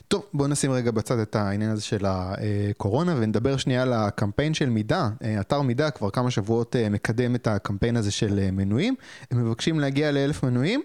טוב, 0.09 0.27
בואו 0.35 0.49
נשים 0.49 0.71
רגע 0.71 0.91
בצד 0.91 1.19
את 1.19 1.37
העניין 1.37 1.71
הזה 1.71 1.83
של 1.83 2.05
הקורונה 2.07 3.13
ונדבר 3.21 3.57
שנייה 3.57 3.83
על 3.83 3.93
הקמפיין 3.93 4.55
של 4.55 4.69
מידה. 4.69 5.09
אתר 5.41 5.63
מידה 5.63 5.91
כבר 5.91 6.11
כמה 6.11 6.31
שבועות 6.31 6.77
מקדם 6.91 7.35
את 7.35 7.47
הקמפיין 7.47 7.97
הזה 7.97 8.13
של 8.13 8.51
מנויים. 8.53 8.95
הם 9.31 9.47
מבקשים 9.47 9.81
להגיע 9.81 10.13
לאלף 10.13 10.45
מנויים. 10.45 10.83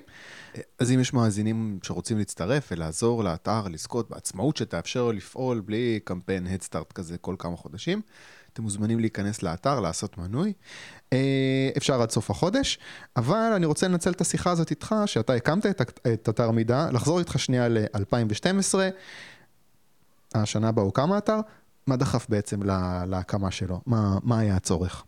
אז 0.79 0.91
אם 0.91 0.99
יש 0.99 1.13
מאזינים 1.13 1.79
שרוצים 1.83 2.17
להצטרף 2.17 2.69
ולעזור 2.71 3.23
לאתר 3.23 3.61
לזכות 3.71 4.09
בעצמאות 4.09 4.57
שתאפשר 4.57 5.11
לפעול 5.11 5.59
בלי 5.59 5.99
קמפיין 6.03 6.47
הדסטארט 6.47 6.91
כזה 6.91 7.17
כל 7.17 7.35
כמה 7.39 7.57
חודשים, 7.57 8.01
אתם 8.53 8.63
מוזמנים 8.63 8.99
להיכנס 8.99 9.43
לאתר, 9.43 9.79
לעשות 9.79 10.17
מנוי. 10.17 10.53
אה, 11.13 11.69
אפשר 11.77 12.01
עד 12.01 12.09
סוף 12.09 12.29
החודש, 12.29 12.79
אבל 13.17 13.51
אני 13.55 13.65
רוצה 13.65 13.87
לנצל 13.87 14.11
את 14.11 14.21
השיחה 14.21 14.51
הזאת 14.51 14.71
איתך, 14.71 14.95
שאתה 15.05 15.33
הקמת 15.33 15.65
את, 15.65 15.81
את 16.13 16.29
אתר 16.29 16.51
מידע, 16.51 16.87
לחזור 16.91 17.19
איתך 17.19 17.39
שנייה 17.39 17.67
ל-2012, 17.67 18.75
השנה 20.35 20.71
בה 20.71 20.81
הוקם 20.81 21.11
האתר, 21.11 21.39
מה 21.87 21.95
דחף 21.95 22.29
בעצם 22.29 22.59
להקמה 23.07 23.51
שלו? 23.51 23.79
מה, 23.85 24.17
מה 24.23 24.39
היה 24.39 24.55
הצורך? 24.55 25.03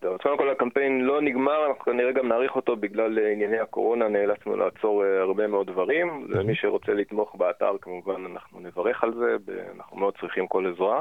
קודם 0.00 0.38
כל 0.38 0.45
הקמפיין 0.66 1.00
לא 1.00 1.20
נגמר, 1.20 1.66
אנחנו 1.68 1.84
כנראה 1.84 2.12
גם 2.12 2.28
נאריך 2.28 2.56
אותו 2.56 2.76
בגלל 2.76 3.18
אה, 3.18 3.32
ענייני 3.32 3.58
הקורונה, 3.58 4.08
נאלצנו 4.08 4.56
לעצור 4.56 5.04
אה, 5.04 5.20
הרבה 5.20 5.46
מאוד 5.46 5.66
דברים. 5.66 6.26
ומי 6.28 6.54
שרוצה 6.54 6.92
לתמוך 6.92 7.34
באתר, 7.34 7.76
כמובן 7.80 8.24
אנחנו 8.32 8.60
נברך 8.60 9.04
על 9.04 9.14
זה, 9.14 9.36
אנחנו 9.76 9.96
מאוד 9.96 10.14
צריכים 10.20 10.46
כל 10.46 10.72
עזרה. 10.72 11.00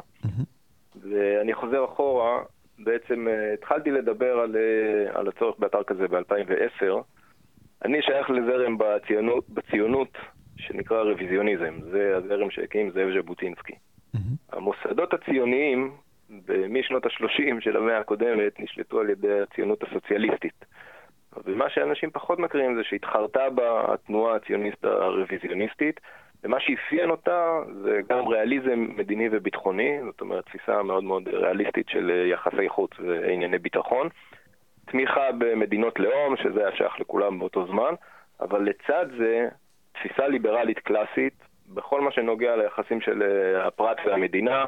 ואני 1.02 1.54
חוזר 1.54 1.86
אחורה, 1.86 2.40
בעצם 2.80 3.28
אה, 3.28 3.54
התחלתי 3.54 3.92
לדבר 3.92 4.40
על, 4.40 4.56
על 5.14 5.28
הצורך 5.28 5.60
באתר 5.60 5.84
כזה 5.84 6.08
ב-2010. 6.08 6.86
אני 7.86 8.02
שייך 8.02 8.30
לזרם 8.30 8.78
בציונות, 8.78 9.50
בציונות 9.50 10.18
שנקרא 10.58 11.02
רוויזיוניזם, 11.02 11.74
זה 11.92 12.18
הזרם 12.18 12.50
שהקים 12.50 12.92
זאב 12.92 13.08
ז'בוטינסקי. 13.18 13.74
המוסדות 14.52 15.14
הציוניים 15.14 15.92
משנות 16.70 17.06
ה-30 17.06 17.60
של 17.60 17.78
המאה 17.78 17.98
הקודמת 17.98 18.60
נשלטו 18.60 19.00
על 19.00 19.10
ידי 19.10 19.40
הציונות 19.42 19.84
הסוציאליסטית. 19.84 20.66
ומה 21.46 21.70
שאנשים 21.70 22.10
פחות 22.12 22.40
מכירים 22.40 22.76
זה 22.76 22.84
שהתחרתה 22.84 23.50
בה 23.50 23.94
התנועה 23.94 24.36
הציוניסט 24.36 24.86
הרוויזיוניסטית, 24.86 26.00
ומה 26.44 26.60
שאפיין 26.60 27.10
אותה 27.10 27.60
זה 27.82 28.00
גם 28.10 28.28
ריאליזם 28.28 28.88
מדיני 28.98 29.30
וביטחוני, 29.32 30.00
זאת 30.06 30.22
אומרת 30.22 30.46
תפיסה 30.46 30.84
מאוד 30.84 31.04
מאוד 31.04 31.28
ריאליסטית 31.28 31.90
של 31.90 32.26
יחסי 32.32 32.70
חוץ 32.70 32.92
וענייני 33.00 33.58
ביטחון, 33.58 34.10
תמיכה 34.86 35.32
במדינות 35.38 36.00
לאום, 36.00 36.38
שזה 36.38 36.60
היה 36.60 36.76
שייך 36.76 37.00
לכולם 37.00 37.40
באותו 37.40 37.68
זמן, 37.68 37.94
אבל 38.40 38.62
לצד 38.62 39.06
זה 39.18 39.48
תפיסה 39.94 40.28
ליברלית 40.28 40.80
קלאסית 40.80 41.34
בכל 41.74 42.02
מה 42.02 42.12
שנוגע 42.12 42.56
ליחסים 42.56 43.02
של 43.02 43.24
הפרט 43.64 43.98
והמדינה, 44.06 44.66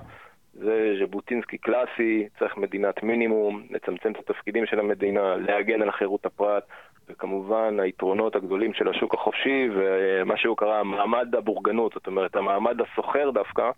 זה 0.58 0.96
ז'בוטינסקי 1.00 1.58
קלאסי, 1.58 2.28
צריך 2.40 2.58
מדינת 2.58 3.04
מינימום, 3.04 3.64
לצמצם 3.70 4.12
את 4.12 4.18
התפקידים 4.18 4.66
של 4.66 4.80
המדינה, 4.80 5.36
להגן 5.36 5.82
על 5.82 5.92
חירות 5.92 6.26
הפרט, 6.26 6.64
וכמובן 7.10 7.80
היתרונות 7.80 8.36
הגדולים 8.36 8.74
של 8.74 8.90
השוק 8.90 9.14
החופשי 9.14 9.70
ומה 9.76 10.38
שהוא 10.38 10.58
קרא 10.58 10.84
מעמד 10.84 11.36
הבורגנות, 11.36 11.94
זאת 11.94 12.08
אומרת 12.08 12.36
המעמד 12.36 12.78
הסוחר 12.82 13.30
דווקא, 13.32 13.72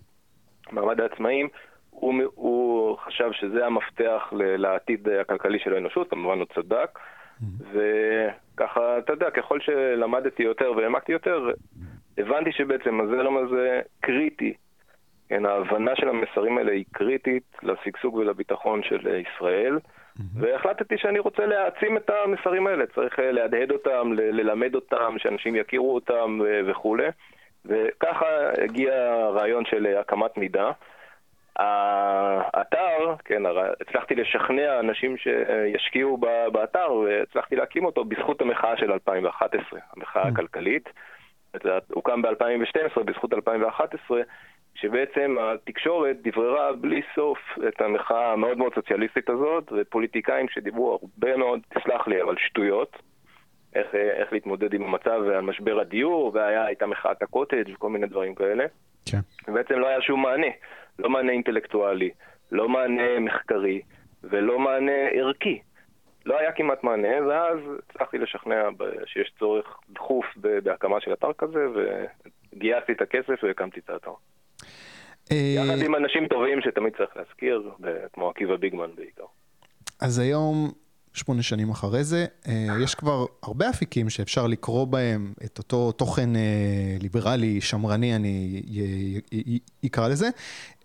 מעמד 0.71 1.01
העצמאים, 1.01 1.47
הוא, 1.89 2.13
הוא 2.35 2.97
חשב 2.97 3.31
שזה 3.31 3.65
המפתח 3.65 4.33
לעתיד 4.35 5.09
הכלכלי 5.09 5.59
של 5.59 5.73
האנושות, 5.73 6.09
כמובן 6.09 6.39
הוא 6.39 6.47
צדק, 6.55 6.99
וככה, 7.71 8.97
אתה 8.97 9.13
יודע, 9.13 9.31
ככל 9.31 9.59
שלמדתי 9.59 10.43
יותר 10.43 10.71
והעמקתי 10.77 11.11
יותר, 11.11 11.51
הבנתי 12.17 12.51
שבעצם 12.51 13.01
הזרם 13.01 13.37
הזה 13.37 13.81
קריטי 14.01 14.53
כן, 15.29 15.45
ההבנה 15.45 15.95
של 15.95 16.09
המסרים 16.09 16.57
האלה 16.57 16.71
היא 16.71 16.85
קריטית 16.91 17.43
לשגשוג 17.63 18.15
ולביטחון 18.15 18.83
של 18.83 19.07
ישראל, 19.15 19.79
והחלטתי 20.35 20.97
שאני 20.97 21.19
רוצה 21.19 21.45
להעצים 21.45 21.97
את 21.97 22.09
המסרים 22.09 22.67
האלה, 22.67 22.85
צריך 22.95 23.19
להדהד 23.19 23.71
אותם, 23.71 24.13
ללמד 24.13 24.75
אותם, 24.75 25.15
שאנשים 25.17 25.55
יכירו 25.55 25.95
אותם 25.95 26.39
וכולי. 26.67 27.07
וככה 27.65 28.25
הגיע 28.63 28.93
הרעיון 29.13 29.65
של 29.65 29.95
הקמת 29.99 30.37
מידע. 30.37 30.71
האתר, 31.55 33.15
כן, 33.25 33.43
הצלחתי 33.81 34.15
לשכנע 34.15 34.79
אנשים 34.79 35.17
שישקיעו 35.17 36.17
באתר 36.51 36.91
והצלחתי 36.93 37.55
להקים 37.55 37.85
אותו 37.85 38.05
בזכות 38.05 38.41
המחאה 38.41 38.77
של 38.77 38.91
2011, 38.91 39.79
המחאה 39.95 40.23
mm. 40.23 40.27
הכלכלית. 40.27 40.89
הוקם 41.93 42.21
ב-2012 42.21 43.03
בזכות 43.03 43.33
2011, 43.33 44.21
שבעצם 44.75 45.35
התקשורת 45.39 46.17
דבררה 46.21 46.73
בלי 46.73 47.01
סוף 47.15 47.39
את 47.67 47.81
המחאה 47.81 48.33
המאוד 48.33 48.57
מאוד 48.57 48.73
סוציאליסטית 48.75 49.29
הזאת, 49.29 49.71
ופוליטיקאים 49.77 50.49
שדיברו 50.49 50.99
הרבה 51.01 51.37
מאוד, 51.37 51.59
תסלח 51.69 52.07
לי, 52.07 52.21
אבל 52.21 52.35
שטויות, 52.37 52.97
איך, 53.75 53.95
איך 53.95 54.33
להתמודד 54.33 54.73
עם 54.73 54.83
המצב 54.83 55.21
ועל 55.27 55.41
משבר 55.41 55.79
הדיור, 55.79 56.31
והייתה 56.33 56.85
מחאת 56.85 57.21
הקוטג' 57.21 57.69
וכל 57.73 57.89
מיני 57.89 58.07
דברים 58.07 58.35
כאלה. 58.35 58.65
כן. 59.11 59.19
ובעצם 59.47 59.79
לא 59.79 59.87
היה 59.87 60.01
שום 60.01 60.21
מענה. 60.21 60.47
לא 60.99 61.09
מענה 61.09 61.31
אינטלקטואלי, 61.31 62.09
לא 62.51 62.69
מענה 62.69 63.19
מחקרי 63.19 63.81
ולא 64.23 64.59
מענה 64.59 65.07
ערכי. 65.11 65.59
לא 66.25 66.39
היה 66.39 66.51
כמעט 66.51 66.83
מענה, 66.83 67.27
ואז 67.27 67.59
הצלחתי 67.89 68.17
לשכנע 68.17 68.69
שיש 69.05 69.33
צורך 69.39 69.79
דחוף 69.89 70.25
בהקמה 70.63 71.01
של 71.01 71.13
אתר 71.13 71.33
כזה, 71.33 71.65
וגייסתי 71.73 72.91
את 72.91 73.01
הכסף 73.01 73.43
והקמתי 73.43 73.79
את 73.79 73.89
האתר. 73.89 74.13
אה, 75.31 75.53
יחד 75.55 75.81
עם 75.85 75.95
אנשים 75.95 76.27
טובים 76.27 76.61
שתמיד 76.61 76.93
צריך 76.97 77.09
להזכיר, 77.17 77.71
כמו 78.13 78.29
עקיבא 78.29 78.55
ביגמן 78.55 78.89
בעיקר. 78.95 79.25
אז 80.01 80.19
היום 80.19 80.71
שמונה 81.13 81.43
שנים 81.43 81.69
אחרי 81.69 82.03
זה, 82.03 82.25
אה, 82.47 82.67
יש 82.83 82.95
כבר 82.95 83.25
הרבה 83.43 83.69
אפיקים 83.69 84.09
שאפשר 84.09 84.47
לקרוא 84.47 84.85
בהם 84.85 85.33
את 85.45 85.57
אותו 85.57 85.91
תוכן 85.91 86.35
אה, 86.35 86.41
ליברלי, 87.01 87.61
שמרני, 87.61 88.15
אני 88.15 88.61
אקרא 89.85 90.07
לזה. 90.07 90.29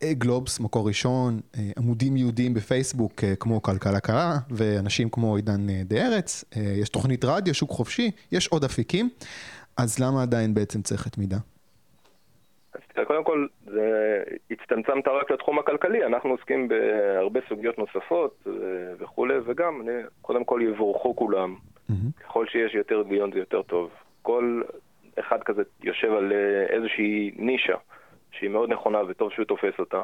אה, 0.02 0.12
גלובס, 0.12 0.60
מקור 0.60 0.88
ראשון, 0.88 1.40
עמודים 1.76 2.16
יהודיים 2.16 2.54
בפייסבוק 2.54 3.24
כמו 3.40 3.62
כלכלה 3.62 4.00
קרה, 4.00 4.38
ואנשים 4.50 5.10
כמו 5.10 5.36
עידן 5.36 5.66
דה 5.84 6.06
ארץ, 6.06 6.44
יש 6.56 6.88
תוכנית 6.88 7.24
רדיו, 7.24 7.54
שוק 7.54 7.70
חופשי, 7.70 8.10
יש 8.32 8.48
עוד 8.48 8.64
אפיקים, 8.64 9.08
אז 9.76 9.98
למה 9.98 10.22
עדיין 10.22 10.54
בעצם 10.54 10.82
צריך 10.82 11.06
את 11.06 11.18
מידה? 11.18 11.38
קודם 13.07 13.25
כל, 13.25 13.47
זה 13.64 14.23
הצטמצמת 14.50 15.09
רק 15.09 15.31
לתחום 15.31 15.59
הכלכלי, 15.59 16.04
אנחנו 16.04 16.31
עוסקים 16.31 16.69
בהרבה 16.69 17.40
סוגיות 17.49 17.78
נוספות 17.78 18.47
וכולי, 18.99 19.35
וגם, 19.45 19.81
אני, 19.81 20.02
קודם 20.23 20.45
כל 20.45 20.61
יבורכו 20.62 21.16
כולם. 21.16 21.54
Mm-hmm. 21.54 22.23
ככל 22.25 22.47
שיש 22.47 22.75
יותר 22.75 23.02
דיון 23.02 23.33
זה 23.33 23.38
יותר 23.38 23.62
טוב. 23.62 23.90
כל 24.23 24.62
אחד 25.19 25.43
כזה 25.43 25.62
יושב 25.83 26.12
על 26.12 26.33
איזושהי 26.69 27.31
נישה 27.37 27.76
שהיא 28.31 28.50
מאוד 28.50 28.73
נכונה 28.73 28.99
וטוב 29.09 29.33
שהוא 29.33 29.45
תופס 29.45 29.78
אותה. 29.78 30.02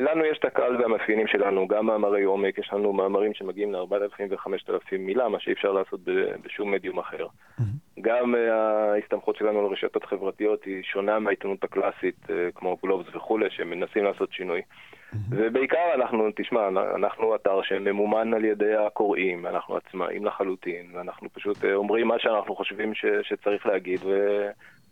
לנו 0.00 0.24
יש 0.24 0.38
את 0.38 0.44
הקהל 0.44 0.76
והמאפיינים 0.76 1.26
שלנו, 1.26 1.68
גם 1.68 1.86
מאמרי 1.86 2.22
עומק, 2.22 2.58
יש 2.58 2.70
לנו 2.72 2.92
מאמרים 2.92 3.34
שמגיעים 3.34 3.72
ל-4,000 3.72 4.22
ו-5,000 4.30 4.98
מילה, 4.98 5.28
מה 5.28 5.40
שאי 5.40 5.52
אפשר 5.52 5.72
לעשות 5.72 6.00
בשום 6.44 6.70
מדיום 6.70 6.98
אחר. 6.98 7.26
Mm-hmm. 7.26 7.62
גם 8.00 8.34
אה, 8.34 8.92
ההסתמכות 8.92 9.36
שלנו 9.36 9.60
על 9.60 9.72
רשתות 9.72 10.04
חברתיות 10.04 10.64
היא 10.64 10.82
שונה 10.82 11.18
מהעיתונות 11.18 11.64
הקלאסית, 11.64 12.30
אה, 12.30 12.48
כמו 12.54 12.76
גלובס 12.82 13.06
וכולי, 13.14 13.50
שמנסים 13.50 14.04
לעשות 14.04 14.32
שינוי. 14.32 14.60
Mm-hmm. 14.60 15.16
ובעיקר 15.30 15.94
אנחנו, 15.94 16.28
תשמע, 16.36 16.68
אנחנו 16.96 17.34
אתר 17.34 17.62
שממומן 17.62 18.34
על 18.34 18.44
ידי 18.44 18.74
הקוראים, 18.74 19.46
אנחנו 19.46 19.76
עצמאים 19.76 20.24
לחלוטין, 20.24 20.86
ואנחנו 20.94 21.28
פשוט 21.32 21.64
אה, 21.64 21.74
אומרים 21.74 22.08
מה 22.08 22.18
שאנחנו 22.18 22.56
חושבים 22.56 22.94
ש- 22.94 23.04
שצריך 23.22 23.66
להגיד. 23.66 24.00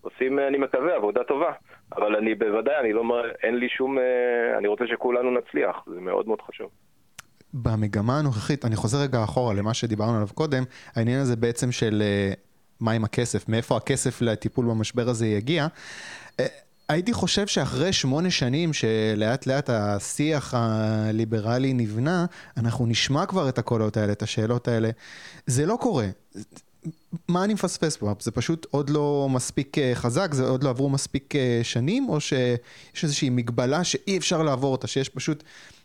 עושים, 0.00 0.38
אני 0.38 0.58
מקווה, 0.58 0.96
עבודה 0.96 1.24
טובה. 1.24 1.52
אבל 1.96 2.16
אני 2.16 2.34
בוודאי, 2.34 2.74
אני 2.80 2.92
לא, 2.92 3.02
אין 3.42 3.56
לי 3.56 3.68
שום, 3.68 3.98
אה, 3.98 4.58
אני 4.58 4.68
רוצה 4.68 4.84
שכולנו 4.86 5.30
נצליח, 5.30 5.76
זה 5.94 6.00
מאוד 6.00 6.26
מאוד 6.26 6.38
חשוב. 6.48 6.70
במגמה 7.54 8.18
הנוכחית, 8.18 8.64
אני 8.64 8.76
חוזר 8.76 8.98
רגע 8.98 9.24
אחורה 9.24 9.54
למה 9.54 9.74
שדיברנו 9.74 10.16
עליו 10.16 10.28
קודם, 10.34 10.62
העניין 10.96 11.20
הזה 11.20 11.36
בעצם 11.36 11.72
של 11.72 12.02
אה, 12.04 12.32
מה 12.80 12.92
עם 12.92 13.04
הכסף, 13.04 13.48
מאיפה 13.48 13.76
הכסף 13.76 14.22
לטיפול 14.22 14.66
במשבר 14.66 15.08
הזה 15.08 15.26
יגיע. 15.26 15.66
אה, 16.40 16.46
הייתי 16.88 17.12
חושב 17.12 17.46
שאחרי 17.46 17.92
שמונה 17.92 18.30
שנים 18.30 18.72
שלאט 18.72 19.46
לאט 19.46 19.70
השיח 19.70 20.54
הליברלי 20.56 21.72
נבנה, 21.72 22.26
אנחנו 22.56 22.86
נשמע 22.86 23.26
כבר 23.26 23.48
את 23.48 23.58
הקולות 23.58 23.96
האלה, 23.96 24.12
את 24.12 24.22
השאלות 24.22 24.68
האלה. 24.68 24.90
זה 25.46 25.66
לא 25.66 25.78
קורה. 25.80 26.06
מה 27.28 27.44
אני 27.44 27.54
מפספס 27.54 27.96
פה? 27.96 28.14
זה 28.20 28.30
פשוט 28.30 28.66
עוד 28.70 28.90
לא 28.90 29.28
מספיק 29.30 29.78
אה, 29.78 29.92
חזק, 29.94 30.34
זה 30.34 30.48
עוד 30.48 30.64
לא 30.64 30.70
עברו 30.70 30.88
מספיק 30.88 31.36
אה, 31.36 31.60
שנים, 31.62 32.08
או 32.08 32.20
שיש 32.20 33.02
איזושהי 33.02 33.30
מגבלה 33.30 33.84
שאי 33.84 34.18
אפשר 34.18 34.42
לעבור 34.42 34.72
אותה, 34.72 34.86
שיש 34.86 35.08
פשוט, 35.08 35.42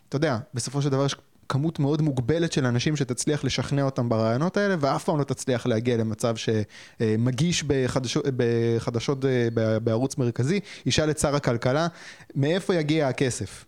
אתה 0.08 0.16
יודע, 0.16 0.38
בסופו 0.54 0.82
של 0.82 0.88
דבר 0.88 1.06
יש 1.06 1.16
כמות 1.48 1.78
מאוד 1.78 2.02
מוגבלת 2.02 2.52
של 2.52 2.66
אנשים 2.66 2.96
שתצליח 2.96 3.44
לשכנע 3.44 3.82
אותם 3.82 4.08
ברעיונות 4.08 4.56
האלה, 4.56 4.76
ואף 4.80 5.04
פעם 5.04 5.18
לא 5.18 5.24
תצליח 5.24 5.66
להגיע 5.66 5.96
למצב 5.96 6.34
שמגיש 6.36 7.62
בחדשות, 7.66 8.24
בחדשות 8.36 9.24
אה, 9.24 9.48
בערוץ 9.80 10.18
מרכזי, 10.18 10.60
ישאל 10.86 11.10
את 11.10 11.18
שר 11.18 11.36
הכלכלה, 11.36 11.86
מאיפה 12.34 12.74
יגיע 12.74 13.08
הכסף? 13.08 13.64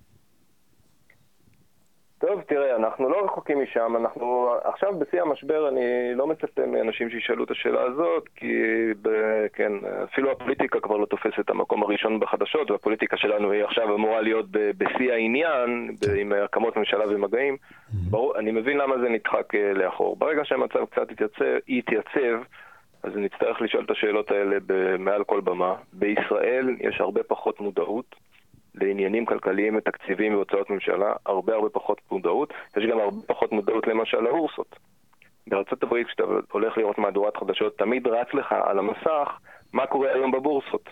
טוב, 2.19 2.41
תראה, 2.43 2.77
אנחנו 2.77 3.09
לא 3.09 3.25
רחוקים 3.25 3.63
משם, 3.63 3.97
אנחנו 3.97 4.51
עכשיו 4.65 4.99
בשיא 4.99 5.23
המשבר, 5.23 5.69
אני 5.69 6.15
לא 6.15 6.27
מצפה 6.27 6.67
מאנשים 6.67 7.11
שישאלו 7.11 7.45
את 7.45 7.51
השאלה 7.51 7.83
הזאת, 7.83 8.29
כי 8.37 8.55
ב, 9.03 9.09
כן, 9.53 9.73
אפילו 10.05 10.33
הפוליטיקה 10.33 10.81
כבר 10.81 10.97
לא 10.97 11.07
תופסת 11.07 11.41
את 11.41 11.51
המקום 11.51 11.83
הראשון 11.83 12.21
בחדשות, 12.21 12.71
והפוליטיקה 12.71 13.17
שלנו 13.17 13.51
היא 13.51 13.65
עכשיו 13.65 13.95
אמורה 13.95 14.21
להיות 14.21 14.47
בשיא 14.51 15.13
העניין, 15.13 15.95
ב, 16.01 16.11
עם 16.17 16.33
הקמות 16.45 16.77
ממשלה 16.77 17.05
ומגעים. 17.09 17.57
Mm-hmm. 17.57 18.11
ברור, 18.11 18.39
אני 18.39 18.51
מבין 18.51 18.77
למה 18.79 18.99
זה 18.99 19.09
נדחק 19.09 19.55
אה, 19.55 19.73
לאחור. 19.73 20.17
ברגע 20.17 20.45
שהמצב 20.45 20.85
קצת 20.85 21.11
יתייצב, 21.11 21.45
יתייצב 21.69 22.43
אז 23.03 23.13
נצטרך 23.17 23.61
לשאול 23.61 23.85
את 23.85 23.91
השאלות 23.91 24.31
האלה 24.31 24.57
מעל 24.99 25.25
כל 25.25 25.41
במה. 25.41 25.75
בישראל 25.93 26.77
יש 26.81 27.01
הרבה 27.01 27.23
פחות 27.23 27.61
מודעות. 27.61 28.28
לעניינים 28.83 29.27
כלכליים 29.27 29.77
ותקציביים 29.77 30.35
והוצאות 30.35 30.71
ממשלה, 30.71 31.13
הרבה 31.27 31.55
הרבה 31.55 31.69
פחות 31.69 32.01
מודעות. 32.11 32.53
יש 32.77 32.87
גם 32.87 32.99
הרבה 33.01 33.17
פחות 33.27 33.53
מודעות 33.53 33.87
למשל 33.87 34.21
לבורסות. 34.21 34.77
בארצות 35.47 35.83
הברית, 35.83 36.07
כשאתה 36.07 36.23
הולך 36.53 36.79
לראות 36.79 36.99
מהדורת 36.99 37.37
חדשות, 37.37 37.79
תמיד 37.79 38.07
רץ 38.07 38.35
לך 38.35 38.53
על 38.53 38.79
המסך 38.79 39.39
מה 39.73 39.87
קורה 39.87 40.13
היום 40.13 40.31
בבורסות. 40.31 40.89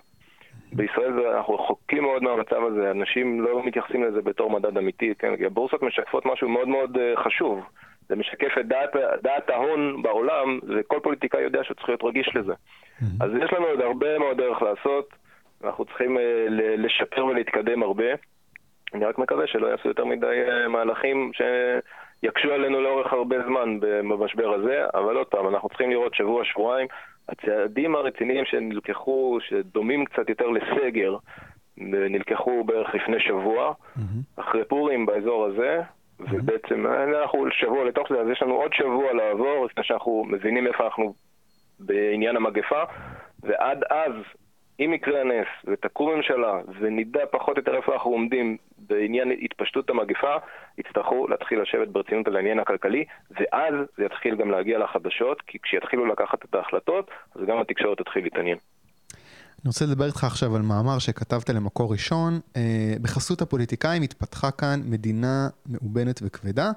בישראל 0.73 1.27
אנחנו 1.27 1.55
רחוקים 1.55 2.03
מאוד 2.03 2.23
מהמצב 2.23 2.65
הזה, 2.65 2.91
אנשים 2.91 3.41
לא 3.41 3.63
מתייחסים 3.67 4.05
לזה 4.05 4.23
בתור 4.23 4.51
מדד 4.51 4.79
אמיתי, 4.79 5.15
כן? 5.19 5.37
כי 5.37 5.47
הבורסות 5.47 5.83
משקפות 5.83 6.27
משהו 6.27 6.49
מאוד 6.49 6.69
מאוד 6.69 6.97
uh, 6.97 7.21
חשוב. 7.25 7.65
זה 8.09 8.17
משקף 8.17 8.59
את 8.61 8.67
דעת, 8.69 8.91
דעת 9.23 9.51
ההון 9.51 10.03
בעולם, 10.03 10.59
וכל 10.69 10.99
פוליטיקאי 11.03 11.41
יודע 11.41 11.65
שהוא 11.65 11.75
צריך 11.75 11.89
להיות 11.89 12.05
רגיש 12.05 12.37
לזה. 12.37 12.53
Mm-hmm. 12.53 13.05
אז 13.25 13.31
יש 13.45 13.53
לנו 13.53 13.67
עוד 13.67 13.81
הרבה 13.81 14.19
מאוד 14.19 14.37
דרך 14.37 14.63
לעשות. 14.63 15.09
אנחנו 15.65 15.85
צריכים 15.85 16.19
אה, 16.19 16.47
לשפר 16.77 17.27
ולהתקדם 17.27 17.83
הרבה. 17.83 18.05
אני 18.95 19.05
רק 19.05 19.19
מקווה 19.19 19.47
שלא 19.47 19.67
יעשו 19.67 19.89
יותר 19.89 20.05
מדי 20.05 20.43
אה, 20.49 20.69
מהלכים 20.69 21.31
שיקשו 21.33 22.53
עלינו 22.53 22.81
לאורך 22.81 23.13
הרבה 23.13 23.37
זמן 23.47 23.81
במשבר 23.81 24.55
הזה, 24.55 24.85
אבל 24.95 25.17
עוד 25.17 25.27
פעם, 25.27 25.49
אנחנו 25.49 25.69
צריכים 25.69 25.91
לראות 25.91 26.15
שבוע-שבועיים. 26.15 26.89
הצעדים 27.29 27.95
הרציניים 27.95 28.45
שנלקחו, 28.45 29.39
שדומים 29.41 30.05
קצת 30.05 30.29
יותר 30.29 30.47
לסגר, 30.47 31.17
נלקחו 31.79 32.65
בערך 32.65 32.95
לפני 32.95 33.21
שבוע, 33.21 33.73
mm-hmm. 33.73 34.41
אחרי 34.41 34.65
פורים 34.65 35.07
באזור 35.07 35.45
הזה, 35.45 35.81
mm-hmm. 35.81 36.25
ובעצם 36.31 36.87
אה, 36.87 37.05
אנחנו 37.23 37.47
שבוע 37.51 37.85
לתוך 37.85 38.09
זה, 38.09 38.21
אז 38.21 38.29
יש 38.29 38.43
לנו 38.43 38.55
עוד 38.55 38.73
שבוע 38.75 39.13
לעבור 39.13 39.67
לפני 39.67 39.85
שאנחנו 39.85 40.25
מבינים 40.29 40.67
איפה 40.67 40.85
אנחנו 40.85 41.15
בעניין 41.81 42.37
המגפה, 42.37 42.83
ועד 43.43 43.85
אז 43.91 44.13
אם 44.81 44.93
יקרה 44.95 45.25
נס 45.25 45.47
ותקום 45.65 46.15
ממשלה 46.15 46.61
ונדע 46.79 47.27
פחות 47.31 47.57
או 47.57 47.61
יותר 47.61 47.77
איפה 47.77 47.93
אנחנו 47.93 48.11
עומדים 48.11 48.57
בעניין 48.79 49.31
התפשטות 49.31 49.91
המגפה, 49.91 50.37
יצטרכו 50.79 51.29
להתחיל 51.29 51.61
לשבת 51.61 51.89
ברצינות 51.89 52.27
על 52.27 52.37
העניין 52.37 52.59
הכלכלי, 52.59 53.05
ואז 53.31 53.75
זה 53.97 54.05
יתחיל 54.05 54.37
גם 54.37 54.51
להגיע 54.51 54.79
לחדשות, 54.79 55.43
כי 55.43 55.59
כשיתחילו 55.63 56.07
לקחת 56.07 56.45
את 56.45 56.55
ההחלטות, 56.55 57.11
אז 57.35 57.43
גם 57.47 57.59
התקשורת 57.59 57.99
תתחיל 57.99 58.25
להתעניין. 58.25 58.59
אני 59.67 59.69
רוצה 59.71 59.87
לדבר 59.87 60.07
איתך 60.07 60.25
עכשיו 60.25 60.57
על 60.57 60.63
מאמר 60.63 60.99
שכתבת 60.99 61.51
למקור 61.51 61.93
ראשון. 61.93 62.41
אה, 62.57 62.95
בחסות 63.03 63.43
הפוליטיקאים 63.43 64.03
התפתחה 64.03 64.51
כאן 64.51 64.83
מדינה 64.85 65.49
מאובנת 65.67 66.21
וכבדה. 66.25 66.71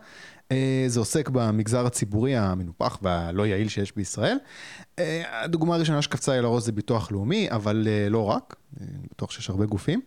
אה, 0.52 0.86
זה 0.88 1.00
עוסק 1.00 1.30
במגזר 1.30 1.86
הציבורי 1.86 2.38
המנופח 2.38 3.00
והלא 3.02 3.48
יעיל 3.48 3.70
שיש 3.70 3.96
בישראל. 3.96 4.38
אה, 5.00 5.44
הדוגמה 5.44 5.76
הראשונה 5.76 6.02
שקפצה 6.02 6.36
לי 6.36 6.42
לראש 6.42 6.64
זה 6.64 6.72
ביטוח 6.72 7.12
לאומי, 7.12 7.48
אבל 7.52 7.88
לא 8.10 8.26
רק, 8.26 8.56
אני 8.82 9.08
בטוח 9.12 9.32
שיש 9.32 9.50
הרבה 9.50 9.66
גופים. 9.66 10.02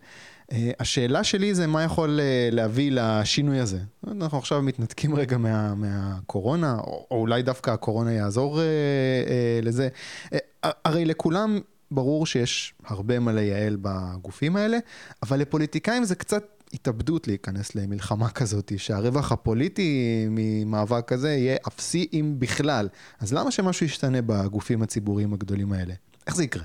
השאלה 0.79 1.23
שלי 1.23 1.55
זה 1.55 1.67
מה 1.67 1.83
יכול 1.83 2.19
להביא 2.51 2.91
לשינוי 2.93 3.59
הזה. 3.59 3.79
אנחנו 4.07 4.37
עכשיו 4.37 4.61
מתנתקים 4.61 5.15
רגע 5.19 5.37
מה, 5.37 5.75
מהקורונה, 5.75 6.77
או, 6.79 7.07
או 7.11 7.17
אולי 7.17 7.41
דווקא 7.41 7.71
הקורונה 7.71 8.11
יעזור 8.11 8.59
לזה. 9.61 9.89
הרי 10.63 11.05
לכולם 11.05 11.59
ברור 11.91 12.25
שיש 12.25 12.73
הרבה 12.85 13.19
מה 13.19 13.31
לייעל 13.31 13.77
בגופים 13.81 14.55
האלה, 14.55 14.77
אבל 15.23 15.39
לפוליטיקאים 15.39 16.03
זה 16.03 16.15
קצת 16.15 16.63
התאבדות 16.73 17.27
להיכנס 17.27 17.75
למלחמה 17.75 18.29
כזאת, 18.29 18.71
שהרווח 18.77 19.31
הפוליטי 19.31 20.25
ממאבק 20.29 21.07
כזה 21.07 21.29
יהיה 21.29 21.57
אפסי 21.67 22.07
אם 22.13 22.33
בכלל. 22.39 22.87
אז 23.21 23.33
למה 23.33 23.51
שמשהו 23.51 23.85
ישתנה 23.85 24.21
בגופים 24.21 24.81
הציבוריים 24.81 25.33
הגדולים 25.33 25.73
האלה? 25.73 25.93
איך 26.27 26.35
זה 26.35 26.43
יקרה? 26.43 26.63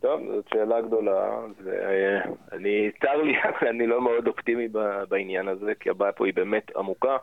טוב, 0.00 0.20
זאת 0.34 0.48
שאלה 0.48 0.80
גדולה, 0.80 1.38
ואני, 1.64 2.90
צר 3.00 3.22
לי, 3.22 3.32
אני 3.70 3.86
לא 3.86 4.00
מאוד 4.00 4.26
אופטימי 4.26 4.68
בעניין 5.08 5.48
הזה, 5.48 5.72
כי 5.80 5.90
הבעיה 5.90 6.12
פה 6.12 6.26
היא 6.26 6.34
באמת 6.34 6.76
עמוקה. 6.76 7.16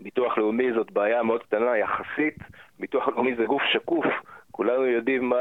ביטוח 0.00 0.38
לאומי 0.38 0.72
זאת 0.76 0.92
בעיה 0.92 1.22
מאוד 1.22 1.42
קטנה 1.42 1.78
יחסית, 1.78 2.38
ביטוח 2.80 3.08
לאומי 3.08 3.36
זה 3.36 3.44
גוף 3.44 3.62
שקוף. 3.72 4.04
כולנו 4.58 4.86
יודעים 4.86 5.28
מה 5.28 5.36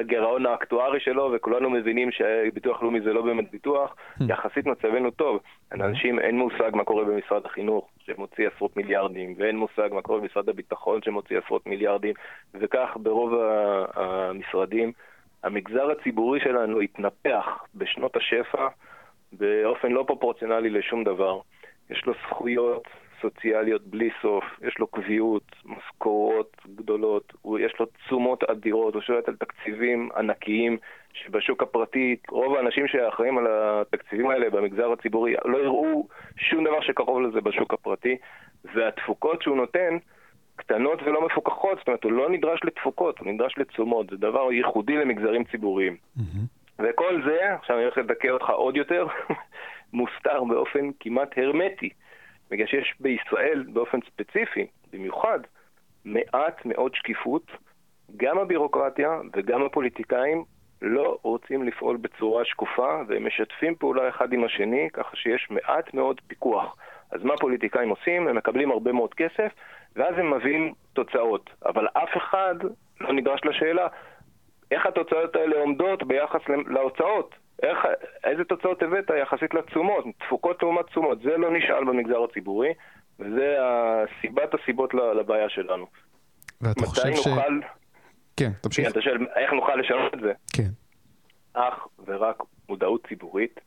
הגירעון 0.00 0.46
האקטוארי 0.46 1.00
שלו, 1.00 1.32
וכולנו 1.34 1.70
מבינים 1.70 2.10
שביטוח 2.10 2.82
לאומי 2.82 3.00
זה 3.00 3.12
לא 3.12 3.22
באמת 3.22 3.50
ביטוח. 3.50 3.94
Hmm. 3.94 4.24
יחסית 4.28 4.66
מצבנו 4.66 5.10
טוב. 5.10 5.40
לאנשים 5.72 6.18
אין 6.18 6.38
מושג 6.38 6.70
מה 6.72 6.84
קורה 6.84 7.04
במשרד 7.04 7.46
החינוך, 7.46 7.88
שמוציא 7.98 8.48
עשרות 8.48 8.76
מיליארדים, 8.76 9.34
ואין 9.38 9.56
מושג 9.56 9.88
מה 9.92 10.02
קורה 10.02 10.20
במשרד 10.20 10.48
הביטחון, 10.48 11.02
שמוציא 11.02 11.38
עשרות 11.38 11.66
מיליארדים, 11.66 12.14
וכך 12.54 12.96
ברוב 12.96 13.34
המשרדים. 13.94 14.92
המגזר 15.42 15.90
הציבורי 15.90 16.40
שלנו 16.40 16.80
התנפח 16.80 17.64
בשנות 17.74 18.16
השפע 18.16 18.68
באופן 19.32 19.92
לא 19.92 20.04
פרופורציונלי 20.06 20.70
לשום 20.70 21.04
דבר. 21.04 21.40
יש 21.90 22.06
לו 22.06 22.12
זכויות, 22.28 22.84
סוציאליות 23.20 23.86
בלי 23.86 24.10
סוף, 24.22 24.44
יש 24.62 24.78
לו 24.78 24.86
קביעות, 24.86 25.42
משכורות 25.64 26.56
גדולות, 26.74 27.32
יש 27.60 27.72
לו 27.80 27.86
תשומות 27.86 28.44
אדירות, 28.44 28.94
הוא 28.94 29.02
שולט 29.02 29.28
על 29.28 29.36
תקציבים 29.36 30.08
ענקיים 30.16 30.78
שבשוק 31.12 31.62
הפרטי, 31.62 32.16
רוב 32.28 32.56
האנשים 32.56 32.88
שאחראים 32.88 33.38
על 33.38 33.46
התקציבים 33.50 34.30
האלה 34.30 34.50
במגזר 34.50 34.92
הציבורי 34.92 35.34
לא 35.44 35.58
יראו 35.58 36.08
שום 36.36 36.64
דבר 36.64 36.80
שקרוב 36.80 37.20
לזה 37.20 37.40
בשוק 37.40 37.74
הפרטי, 37.74 38.16
והתפוקות 38.64 39.42
שהוא 39.42 39.56
נותן 39.56 39.96
קטנות 40.56 41.02
ולא 41.02 41.26
מפוקחות, 41.26 41.78
זאת 41.78 41.86
אומרת 41.88 42.04
הוא 42.04 42.12
לא 42.12 42.30
נדרש 42.30 42.60
לתפוקות, 42.64 43.18
הוא 43.18 43.32
נדרש 43.32 43.54
לתשומות, 43.58 44.10
זה 44.10 44.16
דבר 44.16 44.52
ייחודי 44.52 44.96
למגזרים 44.96 45.44
ציבוריים. 45.44 45.96
Mm-hmm. 46.18 46.22
וכל 46.78 47.22
זה, 47.26 47.54
עכשיו 47.54 47.76
אני 47.76 47.84
הולך 47.84 47.98
לדכא 47.98 48.28
אותך 48.28 48.50
עוד 48.50 48.76
יותר, 48.76 49.06
מוסתר 49.92 50.44
באופן 50.44 50.90
כמעט 51.00 51.38
הרמטי. 51.38 51.90
בגלל 52.50 52.66
שיש 52.66 52.94
בישראל 53.00 53.64
באופן 53.72 53.98
ספציפי, 54.06 54.66
במיוחד, 54.92 55.38
מעט 56.04 56.64
מאוד 56.64 56.94
שקיפות, 56.94 57.50
גם 58.16 58.38
הבירוקרטיה 58.38 59.20
וגם 59.32 59.62
הפוליטיקאים 59.62 60.44
לא 60.82 61.18
רוצים 61.22 61.64
לפעול 61.64 61.96
בצורה 61.96 62.44
שקופה 62.44 63.02
והם 63.08 63.26
משתפים 63.26 63.74
פעולה 63.74 64.08
אחד 64.08 64.32
עם 64.32 64.44
השני, 64.44 64.88
ככה 64.92 65.16
שיש 65.16 65.48
מעט 65.50 65.94
מאוד 65.94 66.20
פיקוח. 66.26 66.76
אז 67.10 67.24
מה 67.24 67.36
פוליטיקאים 67.36 67.88
עושים? 67.88 68.28
הם 68.28 68.36
מקבלים 68.36 68.70
הרבה 68.70 68.92
מאוד 68.92 69.14
כסף 69.14 69.52
ואז 69.96 70.18
הם 70.18 70.34
מביאים 70.34 70.74
תוצאות. 70.92 71.50
אבל 71.66 71.86
אף 71.92 72.16
אחד 72.16 72.54
לא 73.00 73.12
נדרש 73.12 73.40
לשאלה 73.44 73.86
איך 74.70 74.86
התוצאות 74.86 75.36
האלה 75.36 75.56
עומדות 75.56 76.02
ביחס 76.02 76.40
להוצאות. 76.66 77.34
איך, 77.62 77.78
איזה 78.24 78.44
תוצאות 78.44 78.82
הבאת 78.82 79.10
יחסית 79.22 79.54
לתשומות, 79.54 80.04
תפוקות 80.18 80.62
לעומת 80.62 80.86
תשומות, 80.86 81.20
זה 81.22 81.36
לא 81.36 81.50
נשאל 81.50 81.84
במגזר 81.84 82.24
הציבורי, 82.24 82.74
וזה 83.18 83.56
סיבת 84.20 84.54
הסיבות 84.54 84.94
לבעיה 84.94 85.48
שלנו. 85.48 85.86
ואתה 86.60 86.86
חושב 86.86 87.14
ש... 87.14 87.26
נוכל... 87.26 87.60
כן, 88.36 88.50
תמשיך. 88.60 88.88
אתה 88.90 89.02
שואל, 89.02 89.26
איך 89.36 89.52
נוכל 89.52 89.74
לשנות 89.74 90.14
את 90.14 90.20
זה? 90.20 90.32
כן. 90.56 90.70
אך 91.54 91.86
ורק 92.06 92.42
מודעות 92.68 93.06
ציבורית, 93.06 93.60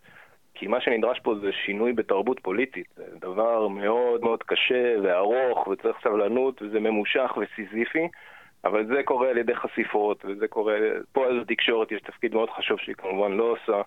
כי 0.53 0.67
מה 0.67 0.81
שנדרש 0.81 1.19
פה 1.19 1.35
זה 1.41 1.51
שינוי 1.65 1.93
בתרבות 1.93 2.39
פוליטית. 2.39 2.87
זה 2.95 3.03
דבר 3.19 3.67
מאוד 3.67 4.21
מאוד 4.21 4.43
קשה 4.43 4.95
וארוך, 5.03 5.67
וצריך 5.67 5.97
סבלנות, 6.03 6.61
וזה 6.61 6.79
ממושך 6.79 7.31
וסיזיפי. 7.37 8.07
אבל 8.65 8.85
זה 8.85 9.03
קורה 9.03 9.29
על 9.29 9.37
ידי 9.37 9.55
חשיפות, 9.55 10.25
וזה 10.25 10.47
קורה, 10.47 10.77
פה 11.11 11.25
על 11.25 11.39
התקשורת 11.41 11.91
יש 11.91 12.01
תפקיד 12.01 12.33
מאוד 12.33 12.49
חשוב 12.49 12.79
שהיא 12.79 12.95
כמובן 12.95 13.31
לא 13.31 13.43
עושה, 13.43 13.81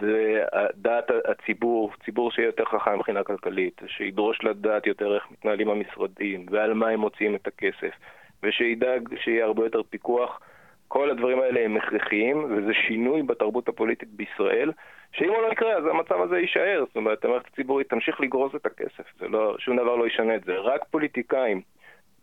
זה 0.00 0.44
דעת 0.74 1.10
הציבור, 1.24 1.92
ציבור 2.04 2.30
שיהיה 2.30 2.46
יותר 2.46 2.64
חכם 2.64 2.94
מבחינה 2.94 3.22
כלכלית, 3.22 3.80
שידרוש 3.86 4.44
לדעת 4.44 4.86
יותר 4.86 5.14
איך 5.14 5.30
מתנהלים 5.30 5.70
המשרדים, 5.70 6.46
ועל 6.50 6.74
מה 6.74 6.88
הם 6.88 7.00
מוציאים 7.00 7.34
את 7.34 7.46
הכסף, 7.46 7.92
ושידאג 8.42 9.08
שיהיה 9.16 9.44
הרבה 9.44 9.64
יותר 9.64 9.82
פיקוח. 9.82 10.40
כל 10.88 11.10
הדברים 11.10 11.40
האלה 11.40 11.60
הם 11.64 11.76
הכרחיים, 11.76 12.44
וזה 12.44 12.74
שינוי 12.74 13.22
בתרבות 13.22 13.68
הפוליטית 13.68 14.08
בישראל, 14.08 14.72
שאם 15.12 15.28
הוא 15.28 15.42
לא 15.42 15.52
יקרה, 15.52 15.72
אז 15.72 15.86
המצב 15.86 16.20
הזה 16.20 16.38
יישאר. 16.38 16.84
זאת 16.86 16.96
אומרת, 16.96 17.24
המערכת 17.24 17.46
הציבורית 17.52 17.88
תמשיך 17.88 18.20
לגרוז 18.20 18.54
את 18.54 18.66
הכסף, 18.66 19.22
לא, 19.22 19.56
שום 19.58 19.76
דבר 19.76 19.96
לא 19.96 20.06
ישנה 20.06 20.34
את 20.34 20.44
זה. 20.44 20.58
רק 20.58 20.84
פוליטיקאים 20.90 21.60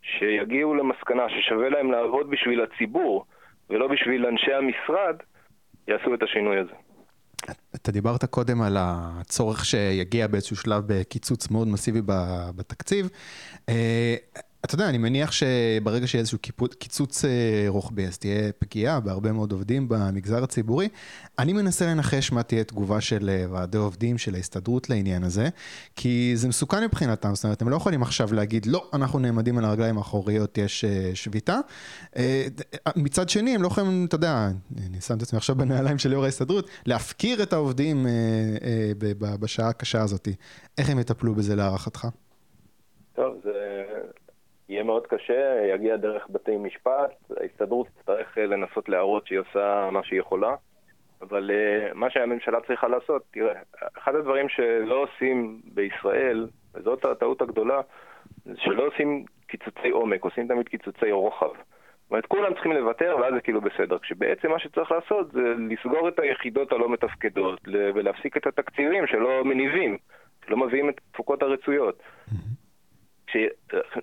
שיגיעו 0.01 0.75
למסקנה 0.75 1.23
ששווה 1.29 1.69
להם 1.69 1.91
לעבוד 1.91 2.29
בשביל 2.29 2.61
הציבור 2.61 3.25
ולא 3.69 3.87
בשביל 3.87 4.25
אנשי 4.25 4.53
המשרד, 4.53 5.15
יעשו 5.87 6.13
את 6.13 6.23
השינוי 6.23 6.59
הזה. 6.59 6.73
אתה 7.75 7.91
דיברת 7.91 8.25
קודם 8.25 8.61
על 8.61 8.77
הצורך 8.79 9.65
שיגיע 9.65 10.27
באיזשהו 10.27 10.55
שלב 10.55 10.83
בקיצוץ 10.87 11.51
מאוד 11.51 11.67
מסיבי 11.67 12.01
בתקציב. 12.55 13.09
אתה 14.69 14.75
יודע, 14.75 14.89
אני 14.89 14.97
מניח 14.97 15.31
שברגע 15.31 16.07
שיהיה 16.07 16.19
איזשהו 16.19 16.39
קיצוץ 16.79 17.25
אה, 17.25 17.29
רוחבי, 17.67 18.07
אז 18.07 18.17
תהיה 18.17 18.51
פגיעה 18.59 18.99
בהרבה 18.99 19.31
מאוד 19.31 19.51
עובדים 19.51 19.89
במגזר 19.89 20.43
הציבורי. 20.43 20.87
אני 21.39 21.53
מנסה 21.53 21.87
לנחש 21.87 22.31
מה 22.31 22.43
תהיה 22.43 22.63
תגובה 22.63 23.01
של 23.01 23.29
אה, 23.29 23.45
ועדי 23.51 23.77
עובדים, 23.77 24.17
של 24.17 24.35
ההסתדרות 24.35 24.89
לעניין 24.89 25.23
הזה, 25.23 25.49
כי 25.95 26.31
זה 26.35 26.47
מסוכן 26.47 26.83
מבחינתם, 26.83 27.35
זאת 27.35 27.43
אומרת, 27.43 27.61
הם 27.61 27.69
לא 27.69 27.75
יכולים 27.75 28.01
עכשיו 28.01 28.33
להגיד, 28.33 28.65
לא, 28.65 28.89
אנחנו 28.93 29.19
נעמדים 29.19 29.57
על 29.57 29.65
הרגליים 29.65 29.97
האחוריות, 29.97 30.57
יש 30.57 30.85
אה, 30.85 31.11
שביתה. 31.13 31.59
מצד 32.95 33.29
שני, 33.29 33.55
הם 33.55 33.61
לא 33.61 33.67
יכולים, 33.67 34.05
אתה 34.05 34.15
יודע, 34.15 34.51
אני 34.87 35.01
שם 35.01 35.17
את 35.17 35.21
עצמי 35.21 35.37
עכשיו 35.37 35.55
בנעליים 35.55 35.97
של 35.97 36.11
יו"ר 36.11 36.25
ההסתדרות, 36.25 36.69
להפקיר 36.85 37.43
את 37.43 37.53
העובדים 37.53 38.07
בשעה 39.19 39.69
הקשה 39.69 40.01
הזאת. 40.01 40.27
איך 40.77 40.89
הם 40.89 40.99
יטפלו 40.99 41.35
בזה 41.35 41.55
להערכתך? 41.55 42.07
יהיה 44.69 44.83
מאוד 44.83 45.07
קשה, 45.07 45.65
יגיע 45.73 45.97
דרך 45.97 46.27
בתי 46.29 46.57
משפט, 46.57 47.31
ההסתדרות 47.41 47.87
תצטרך 47.87 48.37
אה, 48.37 48.45
לנסות 48.45 48.89
להראות 48.89 49.27
שהיא 49.27 49.39
עושה 49.39 49.89
מה 49.91 50.03
שהיא 50.03 50.19
יכולה, 50.19 50.55
אבל 51.21 51.51
uh, 51.51 51.93
מה 51.93 52.09
שהממשלה 52.09 52.61
צריכה 52.67 52.87
לעשות, 52.87 53.23
תראה, 53.31 53.53
אחד 53.97 54.15
הדברים 54.15 54.49
שלא 54.49 55.03
עושים 55.03 55.61
בישראל, 55.73 56.47
וזאת 56.73 57.05
הטעות 57.05 57.41
הגדולה, 57.41 57.81
זה 58.45 58.53
שלא 58.57 58.87
עושים 58.87 59.25
קיצוצי 59.47 59.89
עומק, 59.89 60.23
עושים 60.23 60.47
תמיד 60.47 60.69
קיצוצי 60.69 61.11
רוחב. 61.11 61.47
זאת 61.47 62.11
אומרת, 62.11 62.25
כולם 62.25 62.53
צריכים 62.53 62.71
לוותר 62.71 63.17
ואז 63.21 63.33
זה 63.33 63.41
כאילו 63.41 63.61
בסדר. 63.61 63.99
כשבעצם 63.99 64.51
מה 64.51 64.59
שצריך 64.59 64.91
לעשות 64.91 65.31
זה 65.31 65.53
לסגור 65.69 66.07
את 66.07 66.19
היחידות 66.19 66.71
הלא 66.71 66.89
מתפקדות 66.89 67.59
ולהפסיק 67.67 68.37
את 68.37 68.47
התקציבים 68.47 69.07
שלא 69.07 69.43
מניבים, 69.45 69.97
שלא 70.45 70.57
מביאים 70.57 70.89
את 70.89 71.01
התפוקות 71.09 71.43
הרצויות. 71.43 72.03
ש... 73.31 73.37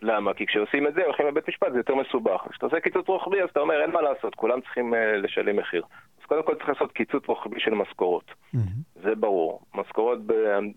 למה? 0.03 0.35
כי 0.35 0.47
כשעושים 0.47 0.87
את 0.87 0.95
זה, 0.95 1.05
הולכים 1.05 1.27
לבית 1.27 1.49
משפט, 1.49 1.73
זה 1.73 1.79
יותר 1.79 1.95
מסובך. 1.95 2.47
כשאתה 2.51 2.67
עושה 2.67 2.81
קיצוץ 2.81 3.09
רוחבי, 3.09 3.43
אז 3.43 3.49
אתה 3.49 3.61
אומר, 3.61 3.83
אין 3.83 3.91
מה 3.91 4.03
לעשות, 4.03 4.35
כולם 4.35 4.61
צריכים 4.61 4.95
uh, 4.95 4.97
לשלם 4.97 5.57
מחיר. 5.57 5.83
אז 6.21 6.27
קודם 6.27 6.43
כל 6.43 6.55
צריך 6.55 6.69
לעשות 6.69 6.93
קיצוץ 6.93 7.27
רוחבי 7.27 7.61
של 7.61 7.75
משכורות. 7.75 8.25
Mm-hmm. 8.31 8.59
זה 9.03 9.15
ברור. 9.15 9.61
משכורות 9.75 10.19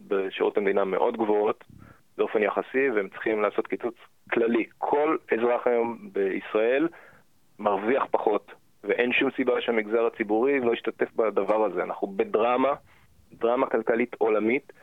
בשירות 0.07 0.57
המדינה 0.57 0.83
מאוד 0.83 1.17
גבוהות, 1.17 1.63
באופן 2.17 2.43
יחסי, 2.43 2.89
והם 2.95 3.09
צריכים 3.09 3.41
לעשות 3.41 3.67
קיצוץ 3.67 3.95
כללי. 4.31 4.65
כל 4.77 5.17
אזרח 5.31 5.67
היום 5.67 5.97
בישראל 6.13 6.87
מרוויח 7.59 8.03
פחות, 8.11 8.51
ואין 8.83 9.13
שום 9.13 9.29
סיבה 9.35 9.61
שהמגזר 9.61 10.05
הציבורי 10.05 10.59
לא 10.59 10.73
ישתתף 10.73 11.13
בדבר 11.15 11.65
הזה. 11.65 11.83
אנחנו 11.83 12.07
בדרמה, 12.07 12.73
דרמה 13.33 13.67
כלכלית 13.67 14.15
עולמית. 14.17 14.73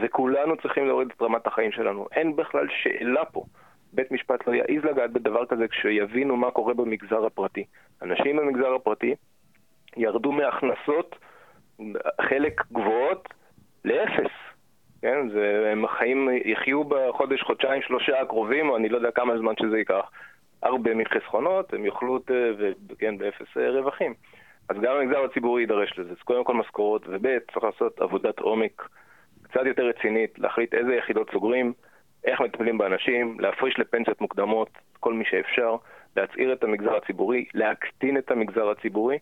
וכולנו 0.00 0.56
צריכים 0.56 0.86
להוריד 0.86 1.08
את 1.16 1.22
רמת 1.22 1.46
החיים 1.46 1.72
שלנו. 1.72 2.06
אין 2.12 2.36
בכלל 2.36 2.66
שאלה 2.68 3.24
פה. 3.24 3.44
בית 3.92 4.12
משפט 4.12 4.46
לא 4.46 4.52
יעז 4.52 4.84
לגעת 4.84 5.12
בדבר 5.12 5.46
כזה 5.46 5.68
כשיבינו 5.68 6.36
מה 6.36 6.50
קורה 6.50 6.74
במגזר 6.74 7.26
הפרטי. 7.26 7.64
אנשים 8.02 8.36
במגזר 8.36 8.74
הפרטי 8.74 9.14
ירדו 9.96 10.32
מהכנסות 10.32 11.16
חלק 12.20 12.62
גבוהות 12.72 13.28
לאפס. 13.84 14.32
כן, 15.02 15.28
זה, 15.28 15.68
הם 15.72 15.86
חיים, 15.86 16.28
יחיו 16.44 16.84
בחודש, 16.84 17.42
חודשיים, 17.42 17.82
שלושה 17.82 18.20
הקרובים, 18.20 18.68
או 18.68 18.76
אני 18.76 18.88
לא 18.88 18.96
יודע 18.96 19.10
כמה 19.10 19.38
זמן 19.38 19.52
שזה 19.60 19.78
ייקח, 19.78 20.10
הרבה 20.62 20.94
מחסכונות, 20.94 21.74
הם 21.74 21.84
יאכלו, 21.84 22.18
כן, 22.98 23.18
באפס 23.18 23.56
אה, 23.56 23.70
רווחים. 23.70 24.14
אז 24.68 24.76
גם 24.76 24.96
המגזר 24.96 25.24
הציבורי 25.24 25.62
יידרש 25.62 25.98
לזה. 25.98 26.10
אז 26.10 26.22
קודם 26.24 26.44
כל 26.44 26.54
משכורות, 26.54 27.02
וב' 27.08 27.38
צריך 27.52 27.64
לעשות 27.64 28.00
עבודת 28.00 28.38
עומק 28.38 28.88
קצת 29.56 29.66
יותר 29.66 29.86
רצינית, 29.86 30.38
להחליט 30.38 30.74
איזה 30.74 30.94
יחידות 30.94 31.30
סוגרים, 31.32 31.72
איך 32.24 32.40
מטפלים 32.40 32.78
באנשים, 32.78 33.40
להפריש 33.40 33.78
לפנסיות 33.78 34.20
מוקדמות 34.20 34.68
כל 35.00 35.14
מי 35.14 35.24
שאפשר, 35.24 35.76
להצעיר 36.16 36.52
את 36.52 36.64
המגזר 36.64 36.96
הציבורי, 36.96 37.44
להקטין 37.54 38.18
את 38.18 38.30
המגזר 38.30 38.70
הציבורי. 38.70 39.18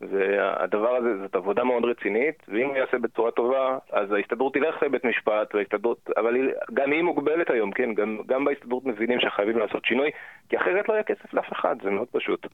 והדבר 0.00 0.96
הזה 0.96 1.18
זאת 1.18 1.34
עבודה 1.34 1.64
מאוד 1.64 1.84
רצינית, 1.84 2.34
ואם 2.48 2.68
הוא 2.68 2.76
יעשה 2.76 2.98
בצורה 2.98 3.30
טובה, 3.30 3.78
אז 3.92 4.12
ההסתדרות 4.12 4.54
תלך 4.54 4.82
לבית 4.82 5.04
משפט, 5.04 5.54
וההסתדרות, 5.54 6.10
אבל 6.16 6.34
גם 6.74 6.92
היא 6.92 7.02
מוגבלת 7.02 7.50
היום, 7.50 7.72
כן? 7.72 7.94
גם, 7.94 8.18
גם 8.26 8.44
בהסתדרות 8.44 8.86
מבינים 8.86 9.20
שחייבים 9.20 9.58
לעשות 9.58 9.84
שינוי, 9.84 10.10
כי 10.48 10.56
אחרת 10.56 10.88
לא 10.88 10.94
יהיה 10.94 11.02
כסף 11.02 11.34
לאף 11.34 11.52
אחד, 11.52 11.76
זה 11.82 11.90
מאוד 11.90 12.08
פשוט. 12.08 12.46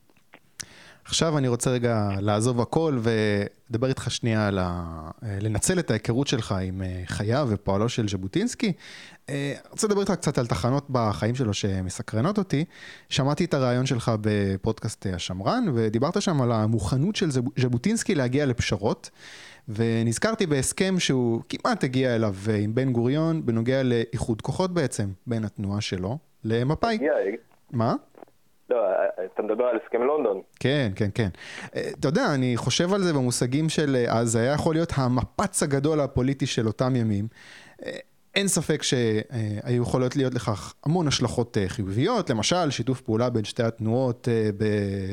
עכשיו 1.07 1.37
אני 1.37 1.47
רוצה 1.47 1.69
רגע 1.69 2.09
לעזוב 2.19 2.61
הכל 2.61 2.99
ולדבר 3.01 3.87
איתך 3.87 4.11
שנייה 4.11 4.47
על 4.47 4.59
ה... 4.61 5.09
לנצל 5.41 5.79
את 5.79 5.91
ההיכרות 5.91 6.27
שלך 6.27 6.51
עם 6.51 6.81
אה, 6.81 7.01
חייו 7.05 7.47
ופועלו 7.51 7.89
של 7.89 8.07
ז'בוטינסקי. 8.07 8.73
אה, 9.29 9.53
אני 9.61 9.69
רוצה 9.71 9.87
לדבר 9.87 10.01
איתך 10.01 10.11
קצת 10.11 10.37
על 10.37 10.47
תחנות 10.47 10.85
בחיים 10.89 11.35
שלו 11.35 11.53
שמסקרנות 11.53 12.37
אותי. 12.37 12.65
שמעתי 13.09 13.45
את 13.45 13.53
הרעיון 13.53 13.85
שלך 13.85 14.11
בפודקאסט 14.21 15.07
השמרן, 15.13 15.65
ודיברת 15.73 16.21
שם 16.21 16.41
על 16.41 16.51
המוכנות 16.51 17.15
של 17.15 17.29
ז'בוטינסקי 17.59 18.15
להגיע 18.15 18.45
לפשרות. 18.45 19.09
ונזכרתי 19.69 20.45
בהסכם 20.45 20.99
שהוא 20.99 21.41
כמעט 21.49 21.83
הגיע 21.83 22.15
אליו 22.15 22.35
עם 22.63 22.75
בן 22.75 22.91
גוריון 22.91 23.45
בנוגע 23.45 23.83
לאיחוד 23.83 24.41
כוחות 24.41 24.73
בעצם, 24.73 25.09
בין 25.27 25.45
התנועה 25.45 25.81
שלו 25.81 26.17
למפא"י. 26.43 26.97
מה? 27.71 27.95
לא, 28.69 28.85
אתה 29.33 29.41
מדבר 29.41 29.63
על 29.63 29.77
הסכם 29.83 30.01
לונדון. 30.01 30.41
כן, 30.59 30.91
כן, 30.95 31.09
כן. 31.15 31.29
אה, 31.75 31.89
אתה 31.99 32.07
יודע, 32.07 32.33
אני 32.33 32.57
חושב 32.57 32.93
על 32.93 33.01
זה 33.01 33.13
במושגים 33.13 33.69
של 33.69 33.95
אה, 33.95 34.19
אז, 34.19 34.35
היה 34.35 34.53
יכול 34.53 34.75
להיות 34.75 34.93
המפץ 34.95 35.63
הגדול 35.63 35.99
הפוליטי 35.99 36.45
של 36.45 36.67
אותם 36.67 36.95
ימים. 36.95 37.27
אה, 37.85 37.91
אין 38.35 38.47
ספק 38.47 38.83
שהיו 38.83 39.81
יכולות 39.81 40.15
להיות 40.15 40.33
לכך 40.33 40.73
המון 40.85 41.07
השלכות 41.07 41.57
חיוביות, 41.67 42.29
למשל 42.29 42.69
שיתוף 42.69 43.01
פעולה 43.01 43.29
בין 43.29 43.43
שתי 43.43 43.63
התנועות 43.63 44.27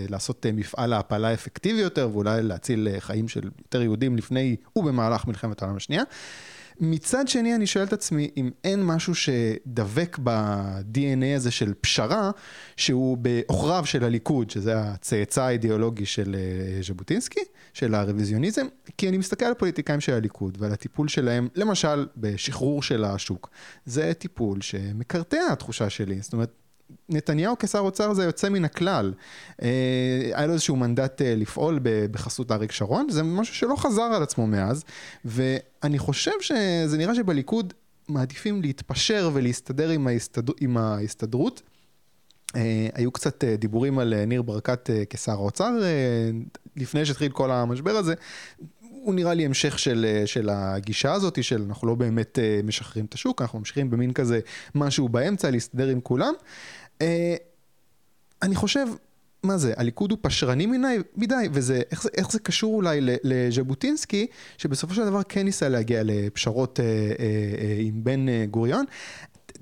לעשות 0.09 0.47
מפעל 0.53 0.93
העפלה 0.93 1.35
אפקטיבי 1.35 1.81
יותר 1.81 2.09
ואולי 2.13 2.43
להציל 2.43 2.89
חיים 2.99 3.29
של 3.29 3.51
יותר 3.59 3.83
יהודים 3.83 4.17
לפני 4.17 4.57
ובמהלך 4.77 5.27
מלחמת 5.27 5.63
העולם 5.63 5.77
השנייה. 5.77 6.03
מצד 6.81 7.29
שני 7.29 7.55
אני 7.55 7.67
שואל 7.67 7.85
את 7.85 7.93
עצמי 7.93 8.31
אם 8.37 8.51
אין 8.65 8.83
משהו 8.83 9.15
שדבק 9.15 10.19
ב-DNA 10.23 11.37
הזה 11.37 11.51
של 11.51 11.75
פשרה 11.81 12.31
שהוא 12.77 13.19
בעוכריו 13.19 13.87
של 13.87 14.05
הליכוד, 14.05 14.51
שזה 14.51 14.81
הצאצא 14.81 15.43
האידיאולוגי 15.43 16.07
של 16.07 16.37
אה, 16.39 16.83
ז'בוטינסקי, 16.83 17.41
של 17.73 17.95
הרוויזיוניזם, 17.95 18.67
כי 18.99 19.09
אני 19.09 19.19
מסתכל 19.19 19.45
על 19.45 19.53
הפוליטיקאים 19.53 20.01
של 20.01 20.13
הליכוד 20.13 20.57
ועל 20.61 20.73
הטיפול 20.73 21.09
שלהם, 21.09 21.49
למשל 21.55 22.07
בשחרור 22.17 22.83
של 22.83 23.05
השוק. 23.05 23.51
זה 23.87 24.13
טיפול 24.15 24.61
שמקרטע 24.61 25.53
התחושה 25.53 25.91
שלי, 25.91 26.19
זאת 26.21 26.33
אומרת 26.33 26.64
נתניהו 27.09 27.57
כשר 27.59 27.79
אוצר 27.79 28.15
זה 28.15 28.25
יוצא 28.25 28.49
מן 28.49 28.65
הכלל. 28.65 29.15
אה, 29.63 29.69
היה 30.33 30.47
לו 30.47 30.53
איזשהו 30.53 30.77
מנדט 30.77 31.23
אה, 31.23 31.35
לפעול 31.35 31.79
בחסות 31.83 32.53
אריק 32.53 32.73
שרון, 32.73 33.07
זה 33.11 33.23
משהו 33.23 33.55
שלא 33.55 33.77
חזר 33.77 34.03
על 34.03 34.23
עצמו 34.23 34.47
מאז, 34.47 34.85
ואני 35.25 35.99
חושב 35.99 36.33
שזה 36.41 36.99
נראה 36.99 37.15
שבליכוד 37.15 37.73
מעדיפים 38.09 38.63
להתפשר 38.63 39.31
ולהסתדר 39.33 39.89
עם, 39.89 40.07
ההסתד... 40.07 40.51
עם 40.61 40.77
ההסתדרות. 40.77 41.63
אה, 42.57 42.89
היו 42.95 43.11
קצת 43.11 43.45
דיבורים 43.45 43.99
על 43.99 44.25
ניר 44.25 44.43
ברקת 44.43 44.91
כשר 45.11 45.33
האוצר 45.33 45.71
לפני 46.77 47.07
שהתחיל 47.07 47.33
כל 47.33 47.51
המשבר 47.51 47.91
הזה. 47.91 48.15
הוא 49.05 49.15
נראה 49.15 49.35
לי 49.35 49.45
המשך 49.45 49.79
של, 49.79 50.23
של 50.27 50.49
הגישה 50.53 51.13
הזאת, 51.13 51.45
של 51.45 51.65
אנחנו 51.69 51.89
לא 51.89 51.95
באמת 51.95 52.39
משחררים 52.65 53.07
את 53.07 53.15
השוק, 53.15 53.43
אנחנו 53.43 53.59
ממשיכים 53.59 53.91
במין 53.91 54.13
כזה 54.13 54.41
משהו 54.75 55.09
באמצע, 55.09 55.51
להסתדר 55.51 55.89
עם 55.89 56.01
כולם. 56.01 56.35
אה, 57.03 57.37
אני 58.43 58.55
חושב, 58.55 58.87
מה 59.43 59.59
זה, 59.59 59.73
הליכוד 59.77 60.11
הוא 60.11 60.19
פשרני 60.23 60.67
מדי, 60.67 60.97
מדי 61.17 61.49
וזה, 61.53 61.83
איך 61.91 62.03
זה, 62.03 62.09
איך 62.17 62.33
זה 62.33 62.39
קשור 62.39 62.75
אולי 62.75 63.01
לז'בוטינסקי, 63.03 64.27
שבסופו 64.59 64.95
של 64.95 65.05
דבר 65.05 65.23
כן 65.23 65.45
ניסה 65.45 65.69
להגיע 65.69 66.03
לפשרות 66.05 66.81
אה, 66.81 66.85
אה, 66.85 66.91
אה, 67.19 67.77
עם 67.79 68.05
בן 68.05 68.29
אה, 68.29 68.45
גוריון. 68.51 68.85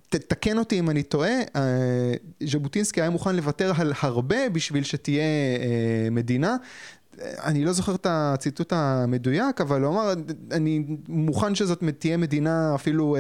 תקן 0.09 0.59
אותי 0.59 0.78
אם 0.78 0.90
אני 0.90 1.02
טועה, 1.02 1.40
אה, 1.57 2.12
ז'בוטינסקי 2.46 3.00
היה 3.00 3.11
מוכן 3.11 3.37
לוותר 3.37 3.72
על 3.78 3.92
הרבה 4.00 4.48
בשביל 4.48 4.85
שתהיה 4.85 5.22
אה, 5.22 6.09
מדינה. 6.11 6.57
אני 7.20 7.64
לא 7.64 7.72
זוכר 7.72 7.94
את 7.94 8.07
הציטוט 8.11 8.72
המדויק, 8.72 9.61
אבל 9.61 9.83
הוא 9.83 9.92
אמר, 9.92 10.12
אני 10.53 10.85
מוכן 11.09 11.55
שזאת 11.55 11.83
תהיה 11.98 12.16
מדינה 12.16 12.75
אפילו 12.75 13.16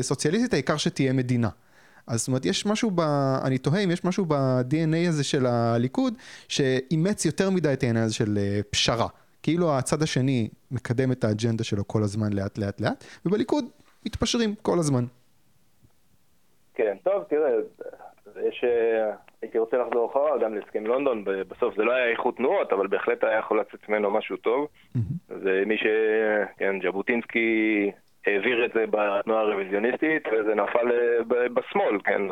סוציאליסטית, 0.00 0.52
העיקר 0.52 0.76
שתהיה 0.76 1.12
מדינה. 1.12 1.48
אז 2.10 2.18
זאת 2.18 2.28
אומרת, 2.28 2.44
יש 2.44 2.66
משהו 2.66 2.90
ב... 2.94 3.00
אני 3.44 3.58
תוהה 3.58 3.80
אם 3.80 3.90
יש 3.90 4.04
משהו 4.04 4.24
ב-DNA 4.28 5.08
הזה 5.08 5.24
של 5.24 5.46
הליכוד, 5.46 6.14
שאימץ 6.48 7.24
יותר 7.24 7.50
מדי 7.50 7.72
את 7.72 7.82
העניין 7.82 8.04
הזה 8.04 8.14
של 8.14 8.38
אה, 8.38 8.60
פשרה. 8.70 9.08
כאילו 9.42 9.78
הצד 9.78 10.02
השני 10.02 10.48
מקדם 10.70 11.12
את 11.12 11.24
האג'נדה 11.24 11.64
שלו 11.64 11.88
כל 11.88 12.02
הזמן 12.02 12.32
לאט 12.32 12.58
לאט 12.58 12.80
לאט, 12.80 13.04
ובליכוד 13.26 13.64
מתפשרים 14.06 14.54
כל 14.62 14.78
הזמן. 14.78 15.04
כן, 16.74 16.96
טוב, 17.04 17.24
תראה, 17.28 17.50
יש... 18.48 18.64
אה, 18.64 19.12
הייתי 19.42 19.58
רוצה 19.58 19.76
לחזור 19.76 20.10
אחורה 20.10 20.38
גם 20.38 20.54
להסכם 20.54 20.86
לונדון, 20.86 21.24
בסוף 21.24 21.76
זה 21.76 21.84
לא 21.84 21.92
היה 21.92 22.10
איכות 22.10 22.36
תנועות, 22.36 22.72
אבל 22.72 22.86
בהחלט 22.86 23.24
היה 23.24 23.38
יכול 23.38 23.60
לצאת 23.60 23.88
ממנו 23.88 24.10
משהו 24.10 24.36
טוב. 24.36 24.68
ומי 25.28 25.78
ש... 25.78 25.86
כן, 26.58 26.80
ז'בוטינסקי 26.82 27.90
העביר 28.26 28.64
את 28.64 28.72
זה 28.74 28.84
בתנועה 28.90 29.40
הרוויזיוניסטית, 29.40 30.22
וזה 30.26 30.54
נפל 30.54 30.92
אה, 30.92 31.48
בשמאל, 31.48 31.98
כן? 32.04 32.22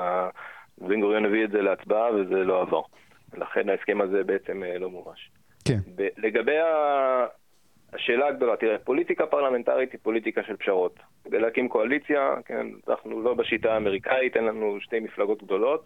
בן 0.78 1.00
גוריון 1.00 1.24
הביא 1.24 1.44
את 1.44 1.50
זה 1.50 1.62
להצבעה 1.62 2.14
וזה 2.14 2.44
לא 2.44 2.62
עבר. 2.62 2.82
לכן 3.36 3.68
ההסכם 3.68 4.00
הזה 4.00 4.24
בעצם 4.24 4.62
אה, 4.62 4.78
לא 4.78 4.90
מומש. 4.90 5.30
כן. 5.64 5.78
לגבי 6.16 6.56
השאלה 7.92 8.26
הגדולה, 8.26 8.56
תראה, 8.56 8.78
פוליטיקה 8.78 9.26
פרלמנטרית 9.26 9.92
היא 9.92 10.00
פוליטיקה 10.02 10.42
של 10.42 10.56
פשרות. 10.56 10.98
כדי 11.24 11.38
להקים 11.38 11.68
קואליציה, 11.68 12.34
כן, 12.44 12.66
אנחנו 12.88 13.22
לא 13.22 13.34
בשיטה 13.34 13.74
האמריקאית, 13.74 14.36
אין 14.36 14.44
לנו 14.44 14.80
שתי 14.80 15.00
מפלגות 15.00 15.42
גדולות. 15.42 15.84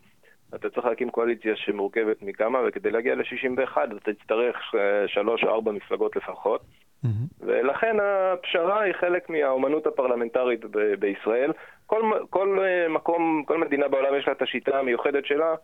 אתה 0.54 0.70
צריך 0.70 0.86
להקים 0.86 1.10
קואליציה 1.10 1.56
שמורכבת 1.56 2.22
מכמה, 2.22 2.58
וכדי 2.66 2.90
להגיע 2.90 3.14
ל-61 3.14 3.76
אתה 3.84 4.12
תצטרך 4.12 4.56
אה, 4.74 5.08
שלוש 5.08 5.44
או 5.44 5.48
ארבע 5.48 5.72
מפלגות 5.72 6.16
לפחות. 6.16 6.60
Mm-hmm. 6.60 7.08
ולכן 7.40 7.96
הפשרה 8.02 8.82
היא 8.82 8.92
חלק 8.92 9.30
מהאומנות 9.30 9.86
הפרלמנטרית 9.86 10.64
ב- 10.64 10.94
בישראל. 10.94 11.52
כל, 11.86 12.02
כל 12.30 12.58
אה, 12.62 12.88
מקום, 12.88 13.44
כל 13.46 13.58
מדינה 13.58 13.88
בעולם 13.88 14.18
יש 14.18 14.26
לה 14.26 14.32
את 14.32 14.42
השיטה 14.42 14.78
המיוחדת 14.78 15.26
שלה. 15.26 15.54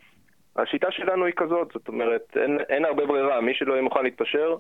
השיטה 0.56 0.90
שלנו 0.90 1.24
היא 1.24 1.34
כזאת, 1.36 1.70
זאת 1.72 1.88
אומרת, 1.88 2.36
אין, 2.36 2.58
אין 2.68 2.84
הרבה 2.84 3.06
ברירה, 3.06 3.40
מי 3.40 3.54
שלא 3.54 3.72
יהיה 3.72 3.82
מוכן 3.82 4.02
להתפשר, 4.02 4.56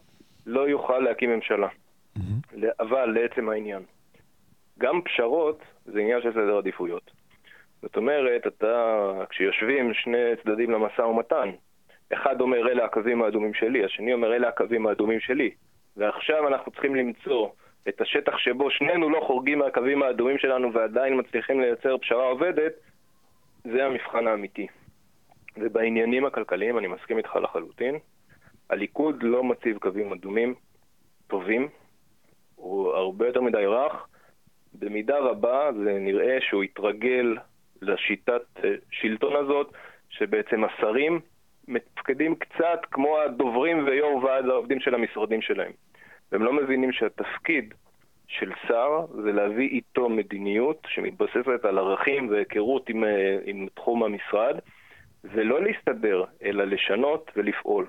לא 0.48 0.68
יוכל 0.68 0.98
להקים 0.98 1.30
ממשלה. 1.30 1.68
Mm-hmm. 1.68 2.66
אבל 2.80 3.06
לעצם 3.06 3.48
העניין, 3.48 3.82
גם 4.78 5.02
פשרות 5.02 5.62
זה 5.84 6.00
עניין 6.00 6.22
של 6.22 6.32
סדר 6.32 6.58
עדיפויות. 6.58 7.10
זאת 7.82 7.96
אומרת, 7.96 8.46
אתה, 8.46 9.12
כשיושבים 9.30 9.94
שני 9.94 10.36
צדדים 10.42 10.70
למשא 10.70 11.02
ומתן, 11.02 11.50
אחד 12.12 12.40
אומר 12.40 12.68
אלה 12.68 12.84
הקווים 12.84 13.22
האדומים 13.22 13.54
שלי, 13.54 13.84
השני 13.84 14.12
אומר 14.12 14.36
אלה 14.36 14.48
הקווים 14.48 14.86
האדומים 14.86 15.20
שלי. 15.20 15.50
ועכשיו 15.96 16.48
אנחנו 16.48 16.72
צריכים 16.72 16.94
למצוא 16.94 17.48
את 17.88 18.00
השטח 18.00 18.38
שבו 18.38 18.70
שנינו 18.70 19.10
לא 19.10 19.20
חורגים 19.26 19.58
מהקווים 19.58 20.02
האדומים 20.02 20.38
שלנו 20.38 20.72
ועדיין 20.72 21.18
מצליחים 21.18 21.60
לייצר 21.60 21.98
פשרה 21.98 22.24
עובדת, 22.24 22.72
זה 23.64 23.86
המבחן 23.86 24.26
האמיתי. 24.26 24.66
ובעניינים 25.56 26.24
הכלכליים 26.24 26.78
אני 26.78 26.86
מסכים 26.86 27.18
איתך 27.18 27.36
לחלוטין. 27.36 27.98
הליכוד 28.70 29.22
לא 29.22 29.44
מציב 29.44 29.78
קווים 29.78 30.12
אדומים 30.12 30.54
טובים, 31.26 31.68
הוא 32.56 32.88
הרבה 32.92 33.26
יותר 33.26 33.40
מדי 33.40 33.66
רך. 33.66 34.06
במידה 34.74 35.18
רבה 35.18 35.70
זה 35.72 35.98
נראה 36.00 36.38
שהוא 36.40 36.62
התרגל 36.62 37.36
לשיטת 37.82 38.42
אה, 38.64 38.74
שלטון 38.90 39.36
הזאת, 39.36 39.72
שבעצם 40.10 40.64
השרים 40.64 41.20
מתפקדים 41.68 42.34
קצת 42.34 42.80
כמו 42.90 43.18
הדוברים 43.18 43.86
ויו"ר 43.86 44.24
ועד 44.24 44.44
העובדים 44.48 44.80
של 44.80 44.94
המשרדים 44.94 45.42
שלהם. 45.42 45.72
והם 46.32 46.42
לא 46.42 46.52
מבינים 46.52 46.92
שהתפקיד 46.92 47.74
של 48.26 48.52
שר 48.68 49.06
זה 49.24 49.32
להביא 49.32 49.68
איתו 49.68 50.08
מדיניות 50.08 50.86
שמתבססת 50.88 51.64
על 51.64 51.78
ערכים 51.78 52.28
והיכרות 52.28 52.88
עם, 52.88 53.04
אה, 53.04 53.38
עם 53.44 53.66
תחום 53.74 54.02
המשרד, 54.02 54.58
ולא 55.24 55.62
להסתדר, 55.62 56.24
אלא 56.42 56.64
לשנות 56.64 57.30
ולפעול. 57.36 57.86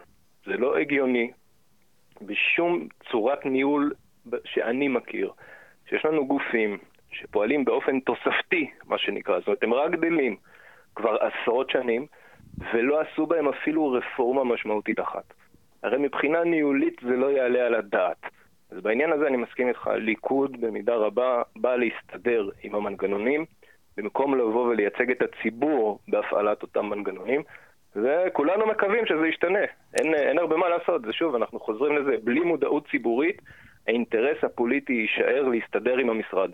זה 0.50 0.58
לא 0.58 0.78
הגיוני 0.78 1.32
בשום 2.22 2.88
צורת 3.12 3.46
ניהול 3.46 3.94
שאני 4.46 4.88
מכיר, 4.88 5.32
שיש 5.90 6.06
לנו 6.06 6.28
גופים 6.28 6.78
שפועלים 7.12 7.66
באופן 7.66 8.00
תוספתי, 8.00 8.70
מה 8.88 8.98
שנקרא, 8.98 9.40
זאת 9.40 9.48
אומרת, 9.48 9.64
הם 9.64 9.74
רק 9.74 9.92
גדלים 9.92 10.36
כבר 10.96 11.18
עשרות 11.20 11.70
שנים, 11.70 12.06
ולא 12.74 13.02
עשו 13.02 13.26
בהם 13.26 13.48
אפילו 13.48 13.92
רפורמה 13.92 14.44
משמעותית 14.44 15.00
אחת. 15.00 15.34
הרי 15.84 15.98
מבחינה 15.98 16.44
ניהולית 16.44 17.02
זה 17.02 17.16
לא 17.16 17.32
יעלה 17.32 17.66
על 17.66 17.76
הדעת. 17.76 18.22
אז 18.72 18.82
בעניין 18.82 19.12
הזה 19.12 19.28
אני 19.28 19.38
מסכים 19.38 19.68
איתך, 19.68 19.88
ליכוד 19.88 20.62
במידה 20.62 20.96
רבה 20.96 21.42
בא 21.56 21.76
להסתדר 21.76 22.50
עם 22.64 22.76
המנגנונים, 22.76 23.46
במקום 23.98 24.36
לבוא 24.36 24.68
ולייצג 24.68 25.12
את 25.12 25.22
הציבור 25.22 26.00
בהפעלת 26.08 26.62
אותם 26.62 26.86
מנגנונים, 26.86 27.44
וכולנו 27.96 28.68
מקווים 28.68 29.06
שזה 29.06 29.28
ישתנה. 29.28 29.66
אין, 30.00 30.14
אין 30.14 30.40
הרבה 30.40 30.58
מה 30.58 30.70
לעשות, 30.70 31.02
ושוב, 31.08 31.36
אנחנו 31.36 31.60
חוזרים 31.60 31.98
לזה, 31.98 32.12
בלי 32.24 32.40
מודעות 32.40 32.88
ציבורית, 32.92 33.42
האינטרס 33.88 34.44
הפוליטי 34.44 34.94
יישאר 34.94 35.48
להסתדר 35.48 35.98
עם 35.98 36.10
המשרד. 36.10 36.52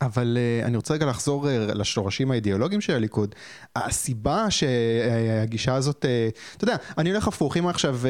אבל 0.00 0.38
uh, 0.62 0.66
אני 0.66 0.76
רוצה 0.76 0.94
רגע 0.94 1.06
לחזור 1.06 1.46
uh, 1.46 1.48
לשורשים 1.74 2.30
האידיאולוגיים 2.30 2.80
של 2.80 2.92
הליכוד. 2.92 3.34
הסיבה 3.76 4.50
שהגישה 4.50 5.74
הזאת, 5.74 6.04
uh, 6.04 6.56
אתה 6.56 6.64
יודע, 6.64 6.76
אני 6.98 7.10
הולך 7.10 7.28
הפוך, 7.28 7.56
אם 7.56 7.68
עכשיו 7.68 8.00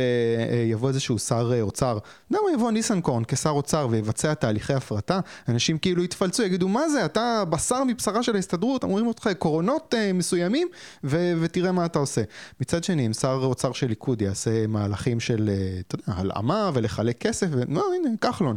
יבוא 0.70 0.88
איזשהו 0.88 1.18
שר 1.18 1.52
אוצר, 1.60 1.98
אתה 1.98 2.34
יודע 2.34 2.44
מה, 2.46 2.52
יבוא 2.54 2.70
ניסנקורן 2.70 3.22
כשר 3.28 3.50
אוצר 3.50 3.88
ויבצע 3.90 4.34
תהליכי 4.34 4.74
הפרטה, 4.74 5.20
אנשים 5.48 5.78
כאילו 5.78 6.04
יתפלצו, 6.04 6.42
יגידו, 6.42 6.68
מה 6.68 6.88
זה, 6.88 7.04
אתה 7.04 7.44
בשר 7.50 7.84
מבשרה 7.84 8.22
של 8.22 8.34
ההסתדרות, 8.34 8.84
אמורים 8.84 9.06
אותך 9.06 9.26
עקרונות 9.26 9.94
מסוימים, 10.14 10.68
ו- 11.04 11.32
ותראה 11.40 11.72
מה 11.72 11.86
אתה 11.86 11.98
עושה. 11.98 12.22
מצד 12.60 12.84
שני, 12.84 13.06
אם 13.06 13.12
שר 13.12 13.40
אוצר 13.42 13.72
של 13.72 13.86
ליכוד 13.86 14.22
יעשה 14.22 14.66
מהלכים 14.66 15.20
של, 15.20 15.50
אתה 15.86 15.94
יודע, 15.94 16.20
הלאמה 16.20 16.70
ולחלק 16.74 17.18
כסף, 17.18 17.46
ו... 17.50 17.62
לא, 17.68 17.84
הנה, 17.94 18.16
כחלון. 18.20 18.56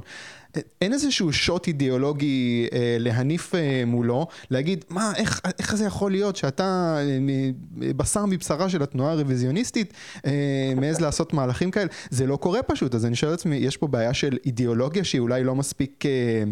אין 0.81 0.93
איזשהו 0.93 1.33
שוט 1.33 1.67
אידיאולוגי 1.67 2.67
אה, 2.73 2.97
להניף 2.99 3.55
אה, 3.55 3.83
מולו, 3.85 4.27
להגיד, 4.51 4.85
מה, 4.89 5.13
איך, 5.17 5.41
איך 5.59 5.75
זה 5.75 5.85
יכול 5.85 6.11
להיות 6.11 6.35
שאתה 6.35 6.97
אה, 7.01 7.91
בשר 7.97 8.25
מבשרה 8.25 8.69
של 8.69 8.83
התנועה 8.83 9.11
הרוויזיוניסטית, 9.11 9.93
אה, 10.25 10.73
מעז 10.75 11.01
לעשות 11.01 11.33
מהלכים 11.33 11.71
כאלה? 11.71 11.87
זה 12.09 12.27
לא 12.27 12.35
קורה 12.35 12.63
פשוט, 12.63 12.95
אז 12.95 13.05
אני 13.05 13.15
שואל 13.15 13.31
לעצמי, 13.31 13.55
יש 13.55 13.77
פה 13.77 13.87
בעיה 13.87 14.13
של 14.13 14.37
אידיאולוגיה 14.45 15.03
שהיא 15.03 15.21
אולי 15.21 15.43
לא 15.43 15.55
מספיק... 15.55 16.05
אה, 16.05 16.43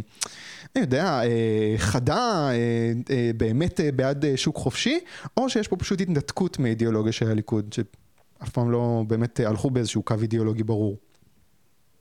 אני 0.75 0.81
יודע, 0.81 1.03
אה, 1.03 1.73
חדה, 1.77 2.49
אה, 2.49 2.91
אה, 3.11 3.31
באמת 3.37 3.79
בעד 3.95 4.25
שוק 4.35 4.55
חופשי, 4.55 4.99
או 5.37 5.49
שיש 5.49 5.67
פה 5.67 5.75
פשוט 5.75 6.01
התנתקות 6.01 6.59
מאידיאולוגיה 6.59 7.11
של 7.11 7.31
הליכוד, 7.31 7.73
שאף 7.73 8.49
פעם 8.49 8.71
לא 8.71 9.03
באמת 9.07 9.39
הלכו 9.39 9.69
באיזשהו 9.69 10.03
קו 10.03 10.15
אידיאולוגי 10.21 10.63
ברור. 10.63 10.97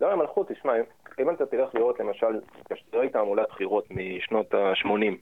לא, 0.01 0.13
הם 0.13 0.21
הלכו, 0.21 0.45
תשמע, 0.45 0.73
אם 1.21 1.31
אתה 1.31 1.47
תלך 1.47 1.75
לראות 1.75 2.01
למשל 2.01 2.41
תשדירי 2.69 3.09
תעמולת 3.09 3.49
בחירות 3.49 3.89
משנות 3.91 4.55
ה-80 4.55 5.15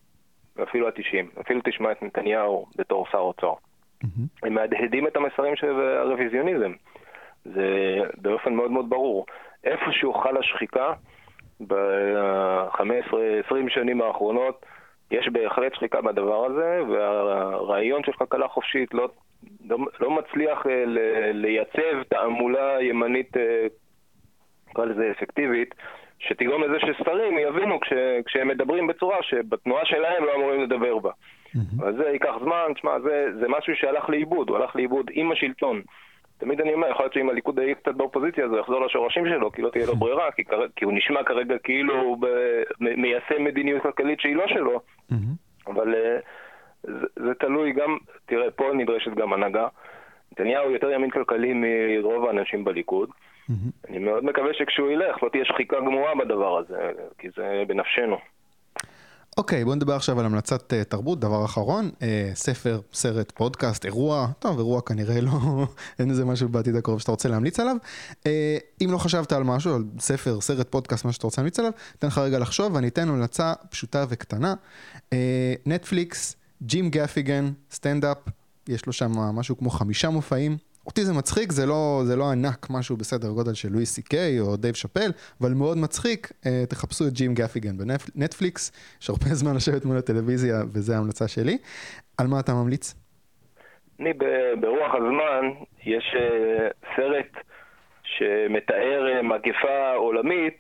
ואפילו 0.57 0.89
ה-90, 0.89 1.41
אפילו 1.41 1.61
תשמע 1.65 1.93
את 1.93 2.03
נתניהו 2.03 2.67
בתור 2.77 3.07
שר 3.13 3.19
אוצר. 3.19 3.53
הם 4.43 4.55
מהדהדים 4.55 5.07
את 5.07 5.17
המסרים 5.17 5.57
של 5.57 5.81
הרוויזיוניזם. 5.81 6.73
זה 7.45 7.99
באופן 8.17 8.55
מאוד 8.55 8.71
מאוד 8.71 8.91
ברור. 8.91 9.27
איפשהו 9.65 10.15
חלה 10.15 10.43
שחיקה 10.43 10.93
ב-15-20 11.67 13.55
שנים 13.69 14.03
האחרונות, 14.03 14.67
יש 15.11 15.29
בהחלט 15.29 15.75
שחיקה 15.75 16.01
בדבר 16.01 16.47
הזה, 16.47 16.81
והרעיון 16.89 18.05
של 18.05 18.13
כלכלה 18.13 18.49
חופשית 18.49 18.95
לא, 18.95 19.09
לא, 19.69 19.79
לא 20.01 20.11
מצליח 20.11 20.67
לייצב 21.33 22.03
תעמולה 22.09 22.83
ימנית 22.83 23.37
אה, 23.37 23.67
נקרא 24.75 24.85
לזה 24.85 25.11
אפקטיבית, 25.11 25.75
שתגרום 26.19 26.63
לזה 26.63 26.77
ששרים 26.81 27.39
יבינו 27.39 27.81
כש, 27.81 27.93
כשהם 28.27 28.49
מדברים 28.49 28.87
בצורה 28.87 29.17
שבתנועה 29.23 29.85
שלהם 29.85 30.25
לא 30.25 30.35
אמורים 30.37 30.61
לדבר 30.61 30.99
בה. 30.99 31.11
Mm-hmm. 31.11 31.87
אז 31.87 31.95
זה 31.97 32.09
ייקח 32.09 32.35
זמן, 32.43 32.75
תשמע, 32.75 33.01
זה, 33.01 33.27
זה 33.41 33.49
משהו 33.49 33.77
שהלך 33.77 34.09
לאיבוד, 34.09 34.49
הוא 34.49 34.57
הלך 34.57 34.77
לאיבוד 34.77 35.11
עם 35.13 35.33
השלטון. 35.33 35.83
תמיד 36.39 36.61
אני 36.61 36.75
אומר, 36.75 36.91
יכול 36.91 37.05
להיות 37.05 37.15
שאם 37.15 37.31
הליכוד 37.31 37.59
יהיה 37.59 37.75
קצת 37.75 37.95
באופוזיציה, 37.95 38.45
אז 38.45 38.51
הוא 38.51 38.59
יחזור 38.59 38.87
לשורשים 38.87 39.27
שלו, 39.27 39.53
כי 39.53 39.63
לא 39.63 39.71
תהיה 39.71 39.87
לו 39.87 39.97
ברירה, 39.97 40.31
כי, 40.33 40.43
כי 40.77 40.85
הוא 40.85 40.93
נשמע 40.93 41.25
כרגע 41.25 41.59
כאילו 41.59 42.01
הוא 42.01 42.19
ב, 42.21 42.27
מיישם 42.81 43.45
מדיניות 43.45 43.83
כלכלית 43.83 44.21
שהיא 44.21 44.37
לא 44.37 44.49
שלו. 44.49 44.81
Mm-hmm. 45.13 45.71
אבל 45.71 45.95
אה, 45.95 46.19
זה, 46.83 47.07
זה 47.17 47.35
תלוי 47.35 47.73
גם, 47.73 47.97
תראה, 48.27 48.51
פה 48.51 48.71
נדרשת 48.75 49.15
גם 49.15 49.33
הנהגה. 49.33 49.69
נתניהו 50.33 50.71
יותר 50.71 50.91
ימין 50.91 51.11
כלכלי 51.11 51.53
מרוב 51.55 52.27
האנשים 52.27 52.65
בליכוד. 52.65 53.11
Mm-hmm. 53.51 53.89
אני 53.89 53.99
מאוד 53.99 54.25
מקווה 54.25 54.55
שכשהוא 54.55 54.91
ילך 54.91 55.23
לא 55.23 55.29
תהיה 55.29 55.45
שחיקה 55.45 55.77
גמורה 55.81 56.11
בדבר 56.15 56.59
הזה, 56.59 56.91
כי 57.19 57.29
זה 57.37 57.63
בנפשנו. 57.69 58.17
אוקיי, 59.39 59.63
okay, 59.63 59.65
בוא 59.65 59.75
נדבר 59.75 59.93
עכשיו 59.93 60.21
על 60.21 60.27
המלצת 60.27 60.73
uh, 60.73 60.85
תרבות, 60.85 61.21
דבר 61.21 61.45
אחרון, 61.45 61.91
uh, 61.99 62.03
ספר, 62.35 62.81
סרט, 62.93 63.33
פודקאסט, 63.33 63.85
אירוע, 63.85 64.27
טוב, 64.39 64.59
אירוע 64.59 64.81
כנראה 64.81 65.21
לא, 65.21 65.31
אין 65.99 66.11
איזה 66.11 66.25
משהו 66.25 66.49
בעתיד 66.49 66.77
הקרוב 66.77 67.01
שאתה 67.01 67.11
רוצה 67.11 67.29
להמליץ 67.29 67.61
עליו. 67.61 67.77
Uh, 68.13 68.27
אם 68.85 68.93
לא 68.93 68.99
חשבת 68.99 69.33
על 69.33 69.43
משהו, 69.43 69.75
על 69.75 69.85
ספר, 69.99 70.41
סרט, 70.41 70.69
פודקאסט, 70.71 71.05
מה 71.05 71.13
שאתה 71.13 71.27
רוצה 71.27 71.41
להמליץ 71.41 71.59
עליו, 71.59 71.73
אתן 71.99 72.07
לך 72.07 72.19
רגע 72.19 72.39
לחשוב 72.39 72.75
ואני 72.75 72.89
אתן 72.89 73.09
המלצה 73.09 73.53
פשוטה 73.71 74.05
וקטנה. 74.09 74.55
נטפליקס, 75.67 76.37
ג'ים 76.63 76.91
גפיגן, 76.91 77.45
סטנדאפ, 77.71 78.19
יש 78.69 78.87
לו 78.87 78.93
שם 78.93 79.13
משהו 79.13 79.59
כמו 79.59 79.71
חמישה 79.71 80.11
מופעים. 80.11 80.57
אותי 80.87 81.01
זה 81.05 81.13
מצחיק, 81.19 81.53
זה 81.53 81.67
לא, 81.67 82.01
זה 82.05 82.17
לא 82.17 82.25
ענק, 82.33 82.67
משהו 82.71 82.97
בסדר 82.97 83.29
גודל 83.29 83.55
של 83.55 83.69
לואי 83.73 83.87
סי 83.87 84.03
קיי 84.03 84.41
או 84.41 84.57
דייב 84.57 84.75
שאפל, 84.75 85.11
אבל 85.41 85.53
מאוד 85.55 85.79
מצחיק, 85.79 86.33
אה, 86.47 86.67
תחפשו 86.71 87.05
את 87.09 87.13
ג'ים 87.13 87.35
גפיגן 87.35 87.77
בנטפליקס, 87.79 88.63
יש 89.03 89.11
הרבה 89.11 89.27
זמן 89.41 89.55
לשבת 89.57 89.85
מול 89.85 89.97
הטלוויזיה, 89.97 90.57
וזו 90.73 90.95
ההמלצה 90.95 91.29
שלי. 91.29 91.59
על 92.19 92.27
מה 92.27 92.41
אתה 92.41 92.53
ממליץ? 92.53 92.95
אני 94.01 94.13
ברוח 94.61 94.95
הזמן, 94.95 95.45
יש 95.87 96.15
אה, 96.17 96.69
סרט 96.97 97.33
שמתאר 98.03 99.07
אה, 99.13 99.23
מגפה 99.23 99.93
עולמית, 99.97 100.59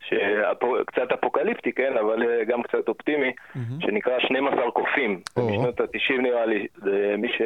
שקצת 0.00 1.12
אפוקליפטי, 1.14 1.72
כן, 1.72 1.92
אבל 2.00 2.44
גם 2.44 2.62
קצת 2.62 2.88
אופטימי, 2.88 3.30
mm-hmm. 3.30 3.86
שנקרא 3.86 4.18
12 4.18 4.70
קופים. 4.70 5.20
Oh. 5.38 5.42
בשנות 5.42 5.80
ה-90 5.80 6.22
נראה 6.22 6.46
לי, 6.46 6.66
זה 6.76 7.14
מי 7.18 7.28
ש... 7.28 7.42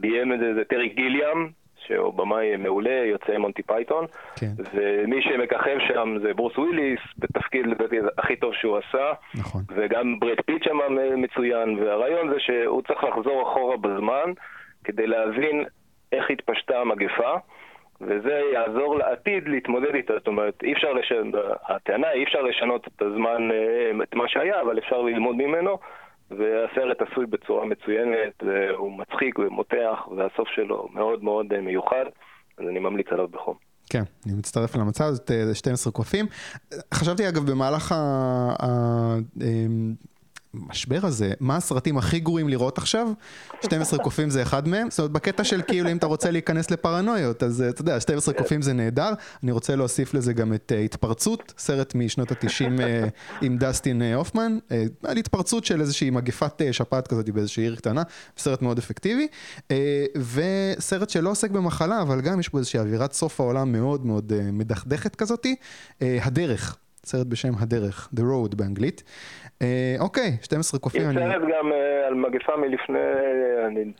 ביים 0.00 0.32
את 0.32 0.38
זה 0.38 0.54
זה 0.54 0.64
טרי 0.64 0.88
גיליאם, 0.88 1.48
שהוא 1.86 2.14
במאי 2.14 2.56
מעולה, 2.56 3.04
יוצא 3.04 3.38
מונטי 3.38 3.62
פייתון, 3.62 4.06
כן. 4.36 4.46
ומי 4.74 5.22
שמככב 5.22 5.78
שם 5.88 6.16
זה 6.22 6.34
ברוס 6.34 6.58
וויליס, 6.58 7.00
בתפקיד 7.18 7.66
לדעתי 7.66 7.96
הכי 8.18 8.36
טוב 8.36 8.54
שהוא 8.54 8.78
עשה, 8.78 9.12
נכון. 9.34 9.62
וגם 9.68 10.18
ברד 10.20 10.40
פיט 10.46 10.62
שם 10.62 10.78
מצוין, 11.16 11.78
והרעיון 11.78 12.30
זה 12.30 12.40
שהוא 12.40 12.82
צריך 12.82 13.04
לחזור 13.04 13.42
אחורה 13.42 13.76
בזמן 13.76 14.32
כדי 14.84 15.06
להבין 15.06 15.64
איך 16.12 16.30
התפשטה 16.30 16.80
המגפה. 16.80 17.34
וזה 18.00 18.40
יעזור 18.52 18.98
לעתיד 18.98 19.48
להתמודד 19.48 19.94
איתה, 19.94 20.12
זאת 20.18 20.26
אומרת, 20.26 20.62
אי 20.62 20.72
אפשר 20.72 20.92
לשנות, 20.92 21.34
הטענה 21.68 22.08
היא 22.08 22.18
אי 22.18 22.24
אפשר 22.24 22.42
לשנות 22.42 22.88
את 22.88 23.02
הזמן, 23.02 23.50
אה, 23.52 23.90
את 24.02 24.14
מה 24.14 24.28
שהיה, 24.28 24.60
אבל 24.60 24.78
אפשר 24.78 25.02
ללמוד 25.02 25.36
ממנו, 25.36 25.78
והסרט 26.30 27.02
עשוי 27.02 27.26
בצורה 27.26 27.66
מצוינת, 27.66 28.42
הוא 28.76 28.98
מצחיק 28.98 29.38
ומותח, 29.38 30.08
והסוף 30.16 30.48
שלו 30.54 30.88
מאוד 30.94 31.24
מאוד 31.24 31.52
אה, 31.52 31.60
מיוחד, 31.60 32.04
אז 32.58 32.64
אני 32.68 32.78
ממליץ 32.78 33.06
עליו 33.10 33.28
בחום. 33.28 33.54
כן, 33.90 34.02
אני 34.26 34.34
מצטרף 34.34 34.76
למצב 34.76 35.04
הזאת, 35.04 35.30
12 35.54 35.92
קופים. 35.92 36.26
חשבתי 36.94 37.28
אגב 37.28 37.50
במהלך 37.50 37.94
המשבר 40.66 41.06
הזה, 41.06 41.32
מה 41.40 41.56
הסרטים 41.56 41.98
הכי 41.98 42.20
גרועים 42.20 42.48
לראות 42.48 42.78
עכשיו? 42.78 43.08
12 43.64 43.98
קופים 43.98 44.30
זה 44.30 44.42
אחד 44.42 44.68
מהם, 44.68 44.90
זאת 44.90 44.98
אומרת 44.98 45.12
בקטע 45.12 45.44
של 45.44 45.62
כאילו 45.62 45.90
אם 45.90 45.96
אתה 45.96 46.06
רוצה 46.06 46.30
להיכנס 46.30 46.70
לפרנויות, 46.70 47.42
אז 47.42 47.64
אתה 47.68 47.80
יודע, 47.80 48.00
12 48.00 48.34
קופים 48.34 48.62
זה 48.62 48.72
נהדר, 48.72 49.12
אני 49.42 49.52
רוצה 49.52 49.76
להוסיף 49.76 50.14
לזה 50.14 50.32
גם 50.32 50.54
את 50.54 50.72
uh, 50.72 50.78
התפרצות, 50.78 51.54
סרט 51.58 51.94
משנות 51.94 52.30
התשעים 52.30 52.78
uh, 52.78 52.82
עם 53.42 53.58
דסטין 53.58 54.02
uh, 54.02 54.16
הופמן, 54.16 54.58
על 55.04 55.16
התפרצות 55.16 55.64
של 55.64 55.80
איזושהי 55.80 56.10
מגפת 56.10 56.62
שפעת 56.72 57.08
כזאת 57.08 57.30
באיזושהי 57.30 57.62
עיר 57.62 57.76
קטנה, 57.76 58.02
סרט 58.38 58.62
מאוד 58.62 58.78
אפקטיבי, 58.78 59.26
וסרט 60.16 61.10
שלא 61.10 61.30
עוסק 61.30 61.50
במחלה, 61.50 62.02
אבל 62.02 62.20
גם 62.20 62.40
יש 62.40 62.48
בו 62.52 62.58
איזושהי 62.58 62.80
אווירת 62.80 63.12
סוף 63.12 63.40
העולם 63.40 63.72
מאוד 63.72 64.06
מאוד 64.06 64.32
מדכדכת 64.52 65.16
כזאתי, 65.16 65.56
הדרך. 66.00 66.76
סרט 67.08 67.26
בשם 67.26 67.52
הדרך, 67.60 68.08
The 68.16 68.20
Road 68.20 68.56
באנגלית. 68.56 69.02
אה, 69.62 69.94
אוקיי, 70.00 70.30
12 70.42 70.80
קופים. 70.80 71.02
יש 71.02 71.16
סרט 71.16 71.42
גם 71.42 71.72
אה, 71.72 72.06
על 72.06 72.14
מגפה 72.14 72.56
מלפני 72.56 72.98
אני, 73.66 73.92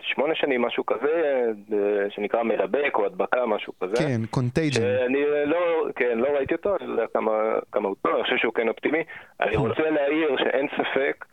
שמונה 0.00 0.34
שנים, 0.34 0.62
משהו 0.62 0.86
כזה, 0.86 1.44
אה, 1.72 2.10
שנקרא 2.10 2.42
מידבק 2.42 2.92
או 2.94 3.06
הדבקה, 3.06 3.46
משהו 3.46 3.72
כזה. 3.80 3.96
כן, 3.96 4.20
Contagion. 4.30 4.82
אני 5.06 5.24
לא, 5.46 5.86
כן, 5.96 6.18
לא 6.18 6.28
ראיתי 6.28 6.54
אותו, 6.54 6.76
אני 6.76 6.86
לא 6.86 6.92
יודע 6.92 7.06
כמה, 7.14 7.32
כמה 7.72 7.88
הוא 7.88 7.96
טוב, 8.02 8.14
אני 8.14 8.22
חושב 8.24 8.36
שהוא 8.36 8.54
כן 8.54 8.68
אופטימי. 8.68 9.02
אני 9.40 9.56
רוצה 9.56 9.90
להעיר 9.90 10.36
שאין 10.38 10.66
ספק 10.76 11.24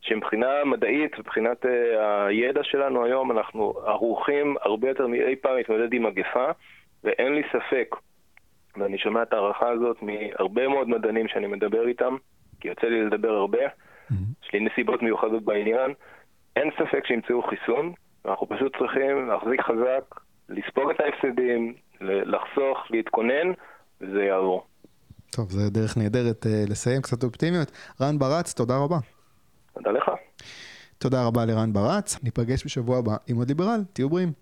שמבחינה 0.00 0.64
מדעית, 0.64 1.18
מבחינת 1.18 1.64
הידע 2.28 2.60
שלנו 2.64 3.04
היום, 3.04 3.30
אנחנו 3.32 3.74
ערוכים 3.86 4.56
הרבה 4.60 4.88
יותר 4.88 5.06
מאי 5.06 5.36
פעם 5.36 5.56
להתמודד 5.56 5.92
עם 5.92 6.02
מגפה, 6.02 6.50
ואין 7.04 7.34
לי 7.34 7.42
ספק 7.52 7.96
ואני 8.80 8.98
שומע 8.98 9.22
את 9.22 9.32
ההערכה 9.32 9.68
הזאת 9.68 9.96
מהרבה 10.02 10.68
מאוד 10.68 10.88
מדענים 10.88 11.28
שאני 11.28 11.46
מדבר 11.46 11.88
איתם, 11.88 12.16
כי 12.60 12.68
יוצא 12.68 12.86
לי 12.86 13.04
לדבר 13.04 13.30
הרבה, 13.30 13.58
mm-hmm. 13.58 14.14
יש 14.44 14.52
לי 14.52 14.60
נסיבות 14.60 15.02
מיוחדות 15.02 15.44
בעניין. 15.44 15.94
אין 16.56 16.70
ספק 16.78 17.06
שימצאו 17.06 17.42
חיסון, 17.42 17.92
ואנחנו 18.24 18.48
פשוט 18.48 18.76
צריכים 18.78 19.28
להחזיק 19.28 19.60
חזק, 19.60 20.20
לספוג 20.48 20.90
את 20.90 21.00
ההפסדים, 21.00 21.74
לחסוך, 22.00 22.78
להתכונן, 22.90 23.52
וזה 24.00 24.22
יעבור. 24.22 24.66
טוב, 25.30 25.50
זו 25.50 25.70
דרך 25.70 25.96
נהדרת 25.96 26.46
uh, 26.46 26.70
לסיים 26.70 27.02
קצת 27.02 27.24
אופטימיות. 27.24 27.72
רן 28.00 28.18
ברץ, 28.18 28.54
תודה 28.54 28.74
רבה. 28.76 28.96
תודה 29.74 29.90
לך. 29.90 30.10
תודה 30.98 31.26
רבה 31.26 31.44
לרן 31.44 31.72
ברץ, 31.72 32.24
ניפגש 32.24 32.64
בשבוע 32.66 32.98
הבא 32.98 33.16
עם 33.28 33.36
עוד 33.36 33.48
ליברל, 33.48 33.80
תהיו 33.92 34.08
בריאים. 34.08 34.32